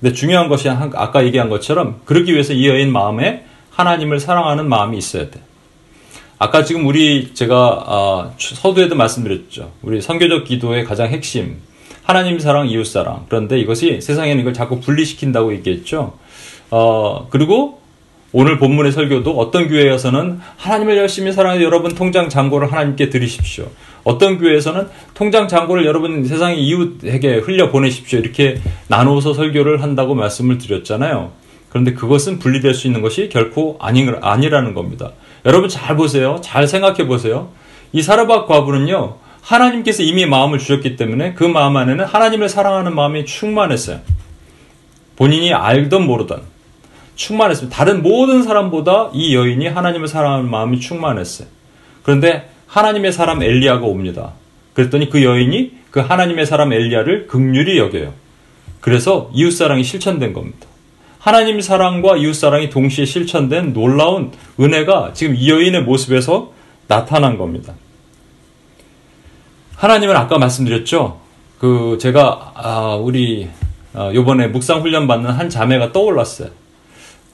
[0.00, 3.44] 근데 중요한 것이 아까 얘기한 것처럼 그러기 위해서 이 여인 마음에
[3.82, 5.40] 하나님을 사랑하는 마음이 있어야 돼.
[6.38, 9.72] 아까 지금 우리 제가 어, 서두에도 말씀드렸죠.
[9.82, 11.58] 우리 선교적 기도의 가장 핵심
[12.02, 13.26] 하나님 사랑, 이웃 사랑.
[13.28, 16.14] 그런데 이것이 세상에는 이걸 자꾸 분리시킨다고 얘기했죠.
[16.70, 17.80] 어, 그리고
[18.32, 23.66] 오늘 본문의 설교도 어떤 교회에서는 하나님을 열심히 사랑해 여러분 통장 잔고를 하나님께 드리십시오.
[24.04, 28.18] 어떤 교회에서는 통장 잔고를 여러분 세상의 이웃에게 흘려 보내십시오.
[28.18, 31.41] 이렇게 나누어서 설교를 한다고 말씀을 드렸잖아요.
[31.72, 35.12] 그런데 그것은 분리될 수 있는 것이 결코 아니, 아니라는 겁니다.
[35.46, 36.38] 여러분 잘 보세요.
[36.42, 37.48] 잘 생각해 보세요.
[37.94, 44.00] 이 사르밧 과부는요, 하나님께서 이미 마음을 주셨기 때문에 그 마음 안에는 하나님을 사랑하는 마음이 충만했어요.
[45.16, 46.42] 본인이 알던 모르던
[47.16, 47.74] 충만했습니다.
[47.74, 51.48] 다른 모든 사람보다 이 여인이 하나님을 사랑하는 마음이 충만했어요.
[52.02, 54.32] 그런데 하나님의 사람 엘리야가 옵니다.
[54.74, 58.12] 그랬더니 그 여인이 그 하나님의 사람 엘리야를 극률이 여겨요.
[58.80, 60.66] 그래서 이웃사랑이 실천된 겁니다.
[61.22, 66.50] 하나님 사랑과 이웃 사랑이 동시에 실천된 놀라운 은혜가 지금 이 여인의 모습에서
[66.88, 67.74] 나타난 겁니다.
[69.76, 71.20] 하나님은 아까 말씀드렸죠.
[71.60, 73.48] 그 제가 아 우리
[73.94, 76.48] 아, 요번에 묵상 훈련 받는 한 자매가 떠올랐어요.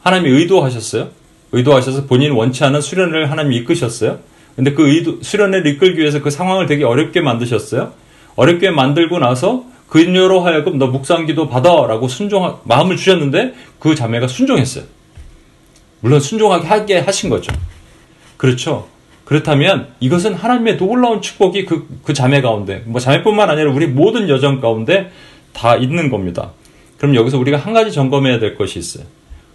[0.03, 1.09] 하나님이 의도하셨어요.
[1.53, 4.19] 의도하셔서 본인 원치 않은 수련을 하나님이 이끄셨어요.
[4.55, 7.95] 근데 그 의도, 수련을 이끌기 위해서 그 상황을 되게 어렵게 만드셨어요.
[8.37, 14.85] 어렵게 만들고 나서 그녀로 하여금 너 묵상기도 받아라고 순종 마음을 주셨는데 그 자매가 순종했어요.
[16.01, 17.53] 물론 순종하게 하게 하신 거죠.
[18.37, 18.87] 그렇죠.
[19.25, 24.61] 그렇다면 이것은 하나님의 놀라운 축복이 그, 그 자매 가운데, 뭐 자매뿐만 아니라 우리 모든 여정
[24.61, 25.11] 가운데
[25.53, 26.53] 다 있는 겁니다.
[26.97, 29.05] 그럼 여기서 우리가 한 가지 점검해야 될 것이 있어요.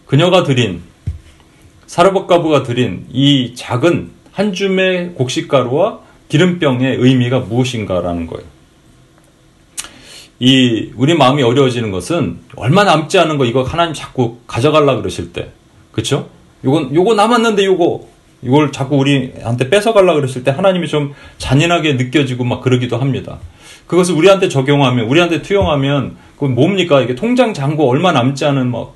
[0.05, 0.81] 그녀가 드린,
[1.87, 8.52] 사르복가부가 드린 이 작은 한 줌의 곡식가루와 기름병의 의미가 무엇인가라는 거예요.
[10.45, 15.51] 이 우리 마음이 어려워지는 것은 얼마 남지 않은 거 이거 하나님 자꾸 가져갈라 그러실 때,
[15.93, 16.27] 그렇죠?
[16.65, 18.05] 요건 요거 남았는데 요거
[18.41, 23.39] 이걸 자꾸 우리한테 뺏어갈라 그러실 때 하나님이 좀 잔인하게 느껴지고 막 그러기도 합니다.
[23.87, 28.93] 그것을 우리한테 적용하면 우리한테 투영하면 그건 뭡니까 이게 통장 잔고 얼마 남지 않은 뭐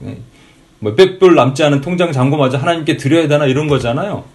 [0.79, 4.25] 몇백 불 남지 않은 통장 잔고마저 하나님께 드려야 되나 이런 거잖아요.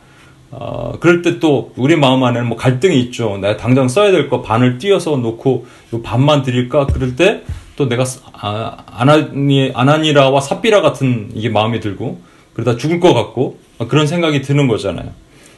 [0.55, 3.39] 어, 그럴 때 또 우리 마음 안에는 뭐 갈등이 있죠.
[3.39, 5.67] 내가 당장 써야 될 거 반을 띄어서 놓고
[6.05, 6.87] 반만 드릴까?
[6.87, 7.43] 그럴 때
[7.75, 12.21] 또 내가 아, 아나니, 아나니라와 삽비라 같은 이게 마음이 들고
[12.53, 15.11] 그러다 죽을 것 같고 그런 생각이 드는 거잖아요.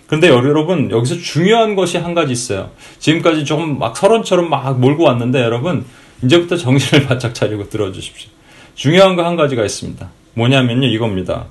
[0.06, 2.70] 그런데 여러분 여기서 중요한 것이 한 가지 있어요.
[3.00, 5.84] 지금까지 조금 막 설원처럼 막 몰고 왔는데 여러분
[6.22, 8.30] 이제부터 정신을 바짝 차리고 들어주십시오.
[8.76, 10.08] 중요한 거 한 가지가 있습니다.
[10.34, 11.46] 뭐냐면요 이겁니다.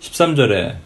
[0.00, 0.76] 13절에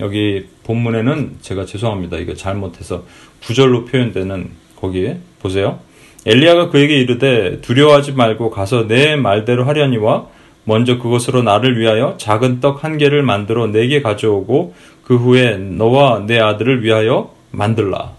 [0.00, 2.16] 여기 본문에는 제가 죄송합니다.
[2.18, 3.04] 이거 잘못해서
[3.42, 5.78] 구절로 표현되는 거기에 보세요.
[6.26, 10.26] 엘리야가 그에게 이르되 두려워하지 말고 가서 내 말대로 하려니와
[10.64, 16.38] 먼저 그것으로 나를 위하여 작은 떡 한 개를 만들어 내게 가져오고 그 후에 너와 내
[16.40, 18.12] 아들을 위하여 만들라.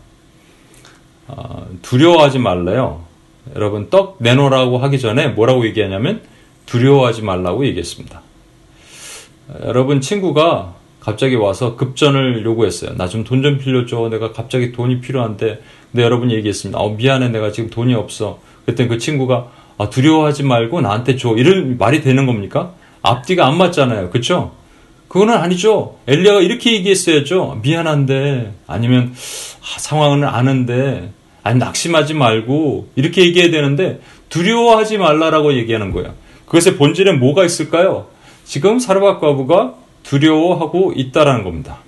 [1.28, 3.04] 어, 두려워하지 말래요.
[3.56, 6.22] 여러분 떡 내놓으라고 하기 전에 뭐라고 얘기하냐면
[6.68, 8.22] 두려워하지 말라고 얘기했습니다.
[9.64, 12.96] 여러분 친구가 갑자기 와서 급전을 요구했어요.
[12.98, 14.10] 나 좀 돈 좀 빌려줘.
[14.10, 15.62] 내가 갑자기 돈이 필요한데.
[15.91, 16.80] 근데 여러분이 얘기했습니다.
[16.80, 17.30] 어, 미안해.
[17.30, 18.39] 내가 지금 돈이 없어.
[18.65, 21.36] 그때 그 친구가 아, 두려워하지 말고 나한테 줘.
[21.38, 22.74] 이런 말이 되는 겁니까?
[23.04, 24.10] 앞뒤가 안 맞잖아요.
[24.10, 24.54] 그쵸?
[25.08, 25.98] 그거는 아니죠.
[26.08, 27.60] 엘리야가 이렇게 얘기했어야죠.
[27.62, 31.12] 미안한데 아니면 아, 상황은 아는데
[31.44, 36.13] 아니 낙심하지 말고 이렇게 얘기해야 되는데 두려워하지 말라라고 얘기하는 거예요.
[36.48, 38.08] 그것의 본질에 뭐가 있을까요?
[38.44, 39.76] 지금 사르밧 과부가
[40.08, 41.80] 두려워하고 있다라는 겁니다.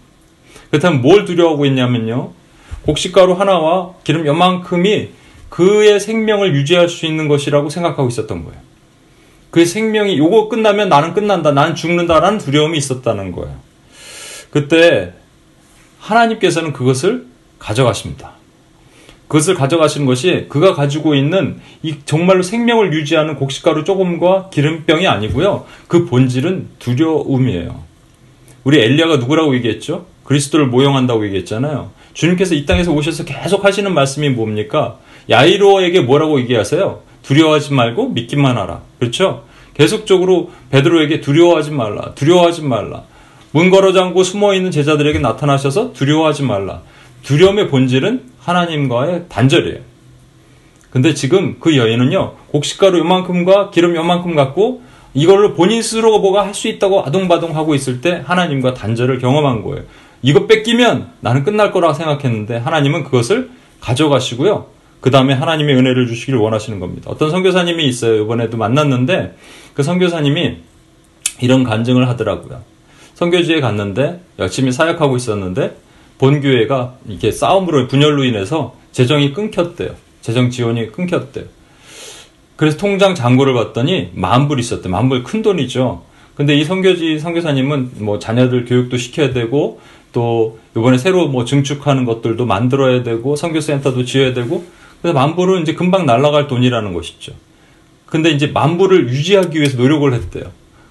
[0.70, 2.32] 그렇다면 뭘 두려워하고 있냐면요.
[2.86, 5.10] 곡식가루 하나와 기름 요만큼이
[5.50, 8.60] 그의 생명을 유지할 수 있는 것이라고 생각하고 있었던 거예요.
[9.52, 11.52] 그의 생명이 요거 끝나면 나는 끝난다.
[11.52, 13.56] 나는 죽는다라는 두려움이 있었다는 거예요.
[14.50, 15.14] 그때
[16.00, 17.28] 하나님께서는 그것을
[17.60, 18.34] 가져가십니다.
[19.28, 25.66] 그것을 가져가시는 것이 그가 가지고 있는 이 정말로 생명을 유지하는 곡식가루 조금과 기름병이 아니고요.
[25.88, 27.87] 그 본질은 두려움이에요.
[28.68, 30.08] 우리 엘리야가 누구라고 얘기했죠?
[30.26, 31.90] 그리스도를 모형한다고 얘기했잖아요.
[32.14, 34.98] 주님께서 이 땅에서 오셔서 계속 하시는 말씀이 뭡니까?
[35.30, 37.00] 야이로에게 뭐라고 얘기하세요?
[37.22, 38.82] 두려워하지 말고 믿기만 하라.
[39.00, 39.46] 그렇죠?
[39.74, 42.14] 계속적으로 베드로에게 두려워하지 말라.
[42.14, 43.04] 두려워하지 말라.
[43.52, 46.82] 문 걸어 잠고 숨어 있는 제자들에게 나타나셔서 두려워하지 말라.
[47.24, 49.80] 두려움의 본질은 하나님과의 단절이에요.
[50.90, 54.82] 근데 지금 그 여인은요, 곡식가루 요만큼과 기름 요만큼 갖고
[55.14, 59.84] 이걸로 본인 스스로가 할 수 있다고 아동바동 하고 있을 때 하나님과 단절을 경험한 거예요.
[60.22, 64.68] 이거 뺏기면 나는 끝날 거라고 생각했는데 하나님은 그것을 가져가시고요.
[65.02, 67.10] 그 다음에 하나님의 은혜를 주시길 원하시는 겁니다.
[67.12, 68.24] 어떤 선교사님이 있어요.
[68.24, 69.36] 이번에도 만났는데
[69.74, 70.58] 그 선교사님이
[71.42, 72.62] 이런 간증을 하더라고요.
[73.14, 75.78] 선교지에 갔는데 열심히 사역하고 있었는데
[76.18, 79.92] 본 교회가 이게 싸움으로 분열로 인해서 재정이 끊겼대요.
[80.22, 81.46] 재정 지원이 끊겼대요.
[82.58, 84.90] 그래서 통장 잔고를 봤더니 만불 있었대.
[84.90, 86.04] 만불 큰 돈이죠.
[86.36, 89.80] 근데 이 선교지 선교사님은 뭐 자녀들 교육도 시켜야 되고
[90.12, 94.66] 또 이번에 새로 뭐 증축하는 것들도 만들어야 되고 선교센터도 지어야 되고
[95.02, 97.34] 그래서 만불은 이제 금방 날아갈 돈이라는 것이죠.
[98.06, 100.46] 근데 이제 만불을 유지하기 위해서 노력을 했대요.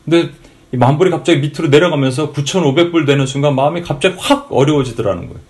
[0.05, 0.31] 근데
[0.73, 5.41] 이 만불이 갑자기 밑으로 내려가면서 9,500불 되는 순간 마음이 갑자기 확 어려워지더라는 거예요.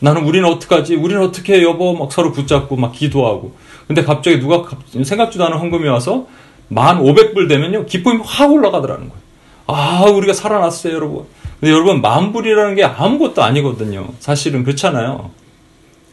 [0.00, 0.96] 나는 우리는 어떡하지?
[0.96, 1.94] 우리는 어떻게 해, 여보?
[1.94, 3.54] 막 서로 붙잡고 막 기도하고.
[3.92, 4.64] 근데 갑자기 누가
[5.04, 6.26] 생각지도 않은 헌금이 와서
[6.68, 9.22] 만 오백 불 되면요 기쁨이 확 올라가더라는 거예요.
[9.66, 11.26] 아 우리가 살아났어요 여러분.
[11.60, 14.08] 근데 여러분 만 불이라는 게 아무것도 아니거든요.
[14.18, 15.30] 사실은 그렇잖아요.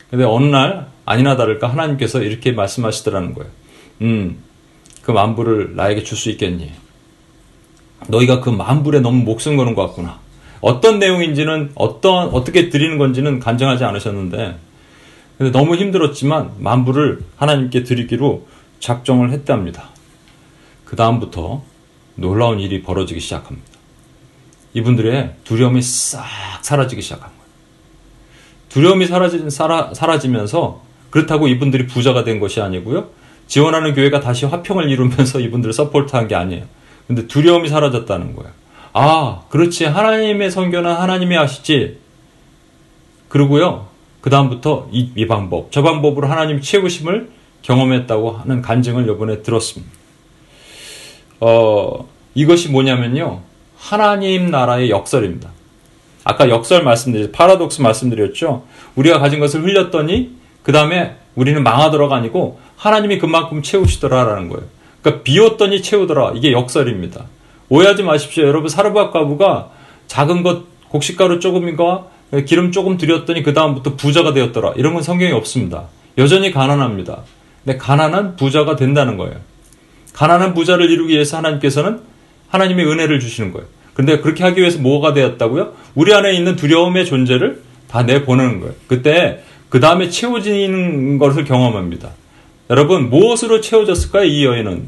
[0.09, 3.49] 근데 어느 날 아니나 다를까 하나님께서 이렇게 말씀하시더라는 거예요.
[4.01, 4.39] 음,
[5.01, 6.71] 그 만불을 나에게 줄 수 있겠니?
[8.07, 10.19] 너희가 그 만불에 너무 목숨 거는 것 같구나.
[10.59, 14.57] 어떤 내용인지는 어떤 어떻게 드리는 건지는 간증하지 않으셨는데
[15.39, 18.45] 근데 너무 힘들었지만 만불을 하나님께 드리기로
[18.81, 19.87] 작정을 했답니다.
[20.83, 21.63] 그 다음부터
[22.15, 23.65] 놀라운 일이 벌어지기 시작합니다.
[24.73, 26.25] 이분들의 두려움이 싹
[26.61, 27.43] 사라지기 시작한 거예요.
[28.67, 33.09] 두려움이 사라지, 사라, 사라지면서 그렇다고 이분들이 부자가 된 것이 아니고요.
[33.47, 36.65] 지원하는 교회가 다시 화평을 이루면서 이분들을 서포트한 게 아니에요.
[37.07, 38.51] 근데 두려움이 사라졌다는 거예요.
[38.91, 39.85] 아, 그렇지.
[39.85, 41.97] 하나님의 선교는 하나님이 하시지.
[43.29, 43.88] 그러고요.
[44.21, 47.29] 그 다음부터 이, 이 방법, 저 방법으로 하나님 채우심을
[47.61, 49.91] 경험했다고 하는 간증을 이번에 들었습니다.
[51.39, 53.41] 어, 이것이 뭐냐면요.
[53.77, 55.49] 하나님 나라의 역설입니다.
[56.23, 57.31] 아까 역설 말씀드렸죠.
[57.31, 58.65] 파라독스 말씀드렸죠.
[58.95, 60.31] 우리가 가진 것을 흘렸더니
[60.63, 64.65] 그 다음에 우리는 망하더라가 아니고 하나님이 그만큼 채우시더라라는 거예요.
[65.01, 66.33] 그러니까 비웠더니 채우더라.
[66.35, 67.25] 이게 역설입니다.
[67.69, 68.45] 오해하지 마십시오.
[68.45, 69.69] 여러분 사르밧 가부가
[70.07, 72.07] 작은 것 곡식가루 조금인가
[72.45, 74.73] 기름 조금 들였더니 그 다음부터 부자가 되었더라.
[74.75, 75.87] 이런 건 성경에 없습니다.
[76.17, 77.23] 여전히 가난합니다.
[77.63, 79.35] 근데 가난한 부자가 된다는 거예요.
[80.13, 82.01] 가난한 부자를 이루기 위해서 하나님께서는
[82.49, 83.67] 하나님의 은혜를 주시는 거예요.
[83.93, 85.73] 근데 그렇게 하기 위해서 뭐가 되었다고요?
[85.95, 88.73] 우리 안에 있는 두려움의 존재를 다 내보내는 거예요.
[88.87, 92.11] 그때 그 다음에 채워지는 것을 경험합니다.
[92.69, 94.25] 여러분 무엇으로 채워졌을까요?
[94.25, 94.87] 이 여인은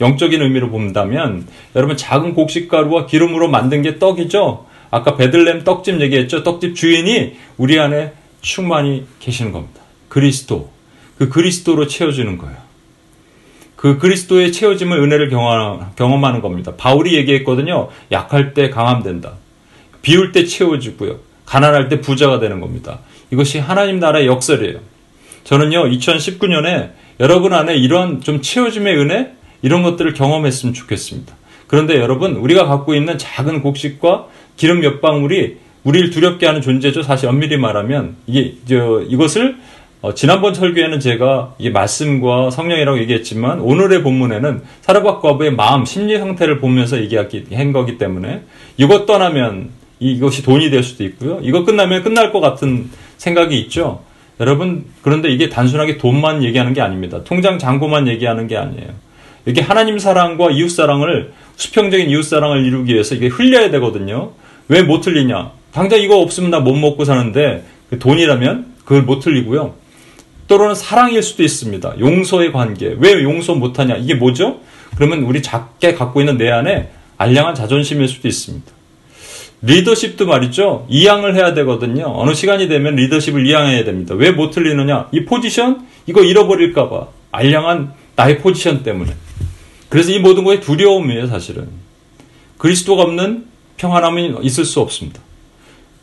[0.00, 4.66] 영적인 의미로 본다면 여러분 작은 곡식가루와 기름으로 만든 게 떡이죠.
[4.92, 6.44] 아까 베들렘 떡집 얘기했죠.
[6.44, 9.80] 떡집 주인이 우리 안에 충만히 계시는 겁니다.
[10.08, 10.70] 그리스도
[11.16, 12.56] 그 그리스도로 채워지는 거예요.
[13.74, 16.74] 그 그리스도의 채워짐을 은혜를 경험하는 겁니다.
[16.76, 17.88] 바울이 얘기했거든요.
[18.12, 19.32] 약할 때 강함된다.
[20.02, 21.18] 비울 때 채워지고요.
[21.46, 23.00] 가난할 때 부자가 되는 겁니다.
[23.32, 24.78] 이것이 하나님 나라의 역설이에요.
[25.44, 31.34] 저는요, 2019년에 여러분 안에 이런 좀 채워짐의 은혜, 이런 것들을 경험했으면 좋겠습니다.
[31.66, 37.02] 그런데 여러분, 우리가 갖고 있는 작은 곡식과 기름 몇 방울이 우리를 두렵게 하는 존재죠.
[37.02, 39.56] 사실 엄밀히 말하면, 이게, 저, 이것을
[40.02, 46.58] 어, 지난번 설교에는 제가 이 말씀과 성령이라고 얘기했지만 오늘의 본문에는 사르밧 과부의 마음, 심리 상태를
[46.58, 48.42] 보면서 얘기한 거기 때문에
[48.78, 51.38] 이것 떠나면 이것이 돈이 될 수도 있고요.
[51.42, 54.02] 이거 끝나면 끝날 것 같은 생각이 있죠.
[54.40, 57.22] 여러분 그런데 이게 단순하게 돈만 얘기하는 게 아닙니다.
[57.22, 58.88] 통장 잔고만 얘기하는 게 아니에요.
[59.46, 64.32] 이게 하나님 사랑과 이웃 사랑을 수평적인 이웃 사랑을 이루기 위해서 이게 흘려야 되거든요.
[64.68, 65.52] 왜못 흘리냐?
[65.72, 69.74] 당장 이거 없으면 나 못 먹고 사는데 그 돈이라면 그걸 못 흘리고요.
[70.48, 71.94] 또는 사랑일 수도 있습니다.
[71.98, 72.94] 용서의 관계.
[72.98, 73.96] 왜 용서 못하냐?
[73.96, 74.60] 이게 뭐죠?
[74.96, 78.70] 그러면 우리 작게 갖고 있는 내 안에 알량한 자존심일 수도 있습니다.
[79.62, 80.86] 리더십도 말이죠.
[80.90, 82.12] 이양을 해야 되거든요.
[82.16, 84.14] 어느 시간이 되면 리더십을 이양해야 됩니다.
[84.14, 85.08] 왜 못 틀리느냐?
[85.12, 85.86] 이 포지션?
[86.06, 87.06] 이거 잃어버릴까봐.
[87.30, 89.14] 알량한 나의 포지션 때문에.
[89.88, 91.68] 그래서 이 모든 것이 두려움이에요, 사실은.
[92.58, 93.44] 그리스도가 없는
[93.82, 95.20] 평안함이 있을 수 없습니다.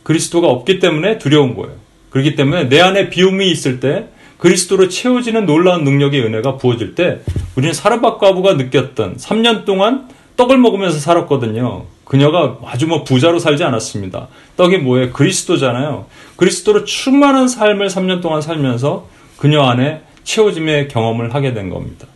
[0.02, 1.76] 그리스도가 없기 때문에 두려운 거예요.
[2.10, 7.20] 그렇기 때문에 내 안에 비움이 있을 때 그리스도로 채워지는 놀라운 능력의 은혜가 부어질 때
[7.56, 11.86] 우리는 사르밧 과부가 느꼈던 3년 동안 떡을 먹으면서 살았거든요.
[12.04, 14.28] 그녀가 아주 뭐 부자로 살지 않았습니다.
[14.56, 15.12] 떡이 뭐예요?
[15.12, 16.06] 그리스도잖아요.
[16.36, 22.06] 그리스도로 충만한 삶을 3년 동안 살면서 그녀 안에 채워짐의 경험을 하게 된 겁니다.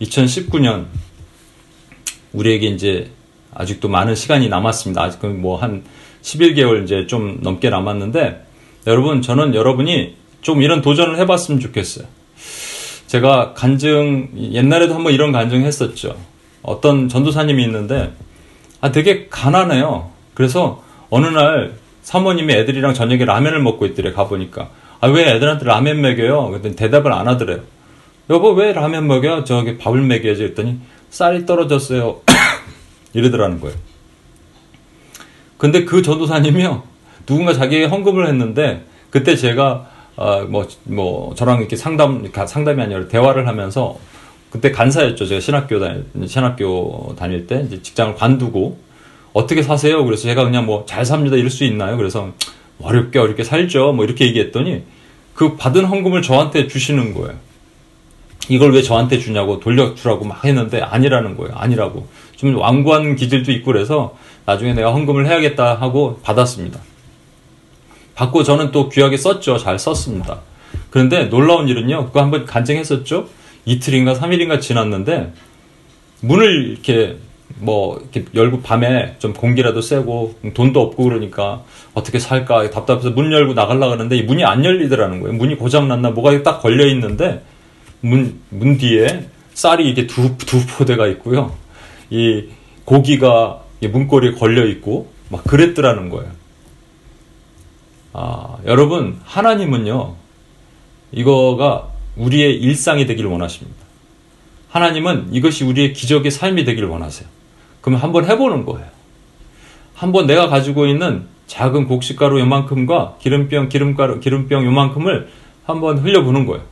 [0.00, 0.86] 2019년
[2.32, 3.10] 우리에게 이제
[3.58, 5.02] 아직도 많은 시간이 남았습니다.
[5.02, 5.82] 아직은 뭐 한
[6.22, 8.44] 11개월 이제 좀 넘게 남았는데
[8.86, 12.06] 여러분 저는 여러분이 좀 이런 도전을 해봤으면 좋겠어요.
[13.06, 16.16] 제가 간증 옛날에도 한번 이런 간증 했었죠.
[16.62, 18.12] 어떤 전도사님이 있는데
[18.80, 20.10] 아 되게 가난해요.
[20.34, 24.68] 그래서 어느 날 사모님이 애들이랑 저녁에 라면을 먹고 있더래 가보니까
[25.00, 26.48] 아 왜 애들한테 라면 먹여요?
[26.48, 27.60] 그랬더니 대답을 안 하더래요.
[28.30, 29.44] 여보 왜 라면 먹여?
[29.44, 30.78] 저기 밥을 먹여야지 그랬더니
[31.10, 32.20] 쌀이 떨어졌어요.
[33.16, 33.76] 이러더라는 거예요.
[35.58, 36.82] 근데 그 전도사님이요
[37.24, 43.46] 누군가 자기에게 헌금을 했는데 그때 제가 어, 뭐, 뭐, 저랑 이렇게 상담, 상담이 아니라 대화를
[43.46, 43.98] 하면서
[44.48, 45.26] 그때 간사였죠.
[45.26, 48.78] 제가 신학교 다닐, 신학교 다닐 때 이제 직장을 관두고
[49.34, 50.02] 어떻게 사세요?
[50.06, 51.36] 그래서 제가 그냥 뭐 잘 삽니다.
[51.36, 51.98] 이럴 수 있나요?
[51.98, 52.32] 그래서
[52.80, 53.92] 어렵게 어렵게 살죠.
[53.92, 54.84] 뭐 이렇게 얘기했더니
[55.34, 57.34] 그 받은 헌금을 저한테 주시는 거예요.
[58.48, 61.54] 이걸 왜 저한테 주냐고 돌려주라고 막 했는데 아니라는 거예요.
[61.56, 62.06] 아니라고.
[62.36, 66.80] 좀 완고한 기질도 있고 그래서 나중에 내가 헌금을 해야겠다 하고 받았습니다.
[68.14, 69.58] 받고 저는 또 귀하게 썼죠.
[69.58, 70.40] 잘 썼습니다.
[70.90, 72.06] 그런데 놀라운 일은요.
[72.06, 73.28] 그거 한번 간증했었죠.
[73.64, 75.32] 이틀인가 3일인가 지났는데
[76.20, 77.16] 문을 이렇게
[77.58, 81.62] 뭐 이렇게 열고 밤에 좀 공기라도 쐬고 돈도 없고 그러니까
[81.94, 85.36] 어떻게 살까 답답해서 문 열고 나가려 그러는데 이 문이 안 열리더라는 거예요.
[85.36, 87.42] 문이 고장 났나 뭐가 딱 걸려 있는데
[88.00, 91.54] 문 문 뒤에 쌀이 이게 두 두 포대가 있고요.
[92.10, 92.44] 이
[92.84, 96.30] 고기가 문고리에 걸려 있고 막 그랬더라는 거예요.
[98.12, 100.14] 아, 여러분 하나님은요
[101.12, 103.76] 이거가 우리의 일상이 되기를 원하십니다.
[104.70, 107.28] 하나님은 이것이 우리의 기적의 삶이 되기를 원하세요.
[107.80, 108.86] 그럼 한번 해보는 거예요.
[109.94, 115.30] 한번 내가 가지고 있는 작은 곡식가루 요만큼과 기름병, 기름가루, 기름병 요만큼을
[115.64, 116.64] 한번 흘려보는 거예요.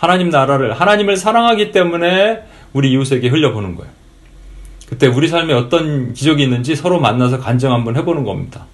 [0.00, 2.42] 하나님 나라를, 하나님을 사랑하기 때문에
[2.72, 3.92] 우리 이웃에게 흘려보는 거예요.
[4.88, 8.64] 그때 우리 삶에 어떤 기적이 있는지 서로 만나서 간증 한번 해보는 겁니다.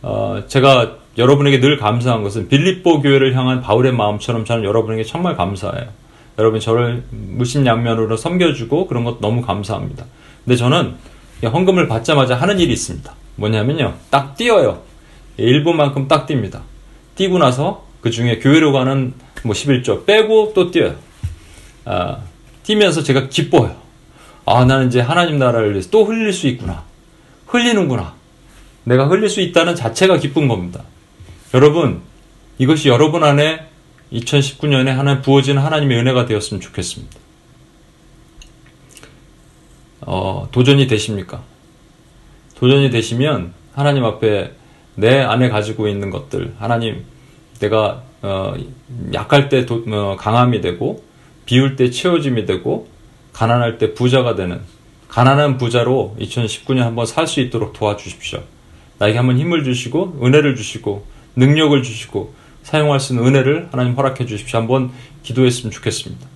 [0.00, 5.86] 어, 제가 여러분에게 늘 감사한 것은 빌립보 교회를 향한 바울의 마음처럼 저는 여러분에게 정말 감사해요.
[6.38, 10.04] 여러분 저를 무심양면으로 섬겨주고 그런 것 너무 감사합니다.
[10.44, 10.94] 근데 저는
[11.44, 13.14] 헌금을 받자마자 하는 일이 있습니다.
[13.36, 13.94] 뭐냐면요.
[14.10, 14.80] 딱 뛰어요.
[15.38, 16.60] 1분만큼 딱 뜁니다.
[17.14, 20.96] 뛰고 나서 그 중에 교회로 가는 뭐 11조 빼고 또 뛰어요.
[21.84, 22.18] 아,
[22.62, 23.76] 뛰면서 제가 기뻐요.
[24.44, 26.84] 아, 나는 이제 하나님 나라를 위해서 또 흘릴 수 있구나.
[27.46, 28.14] 흘리는구나.
[28.84, 30.84] 내가 흘릴 수 있다는 자체가 기쁜 겁니다.
[31.54, 32.02] 여러분,
[32.58, 33.66] 이것이 여러분 안에
[34.12, 37.16] 2019년에 하나 부어진 하나님의 은혜가 되었으면 좋겠습니다.
[40.02, 41.42] 어, 도전이 되십니까?
[42.56, 44.52] 도전이 되시면 하나님 앞에
[44.94, 47.04] 내 안에 가지고 있는 것들, 하나님,
[47.60, 48.54] 내가 어,
[49.12, 51.04] 약할 때 도, 어, 강함이 되고,
[51.44, 52.88] 비울 때 채워짐이 되고,
[53.32, 54.60] 가난할 때 부자가 되는
[55.08, 58.42] 가난한 부자로 2019년 한번 살 수 있도록 도와주십시오.
[58.98, 64.58] 나에게 한번 힘을 주시고 은혜를 주시고 능력을 주시고 사용할 수 있는 은혜를 하나님 허락해 주십시오.
[64.58, 64.90] 한번
[65.22, 66.26] 기도했으면 좋겠습니다.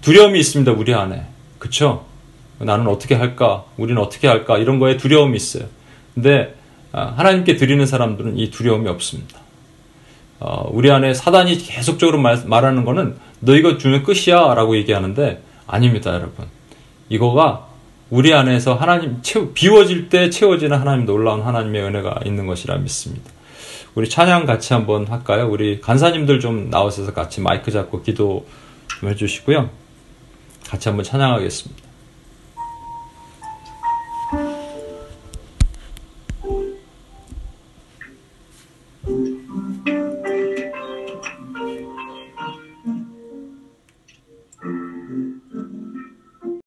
[0.00, 0.72] 두려움이 있습니다.
[0.72, 1.26] 우리 안에.
[1.58, 2.06] 그쵸?
[2.58, 3.64] 나는 어떻게 할까?
[3.76, 4.58] 우리는 어떻게 할까?
[4.58, 5.64] 이런 거에 두려움이 있어요.
[6.14, 6.54] 근데
[6.92, 9.41] 아, 하나님께 드리는 사람들은 이 두려움이 없습니다.
[10.44, 16.12] 어, 우리 안에 사단이 계속적으로 말, 말하는 거는 너 이거 주면 끝이야 라고 얘기하는데 아닙니다,
[16.12, 16.46] 여러분.
[17.08, 17.68] 이거가
[18.10, 23.30] 우리 안에서 하나님 채우, 비워질 때 채워지는 하나님 놀라운 하나님의 은혜가 있는 것이라 믿습니다.
[23.94, 25.48] 우리 찬양 같이 한번 할까요?
[25.48, 28.44] 우리 간사님들 좀 나오셔서 같이 마이크 잡고 기도
[28.98, 29.70] 좀 해주시고요.
[30.68, 31.91] 같이 한번 찬양하겠습니다.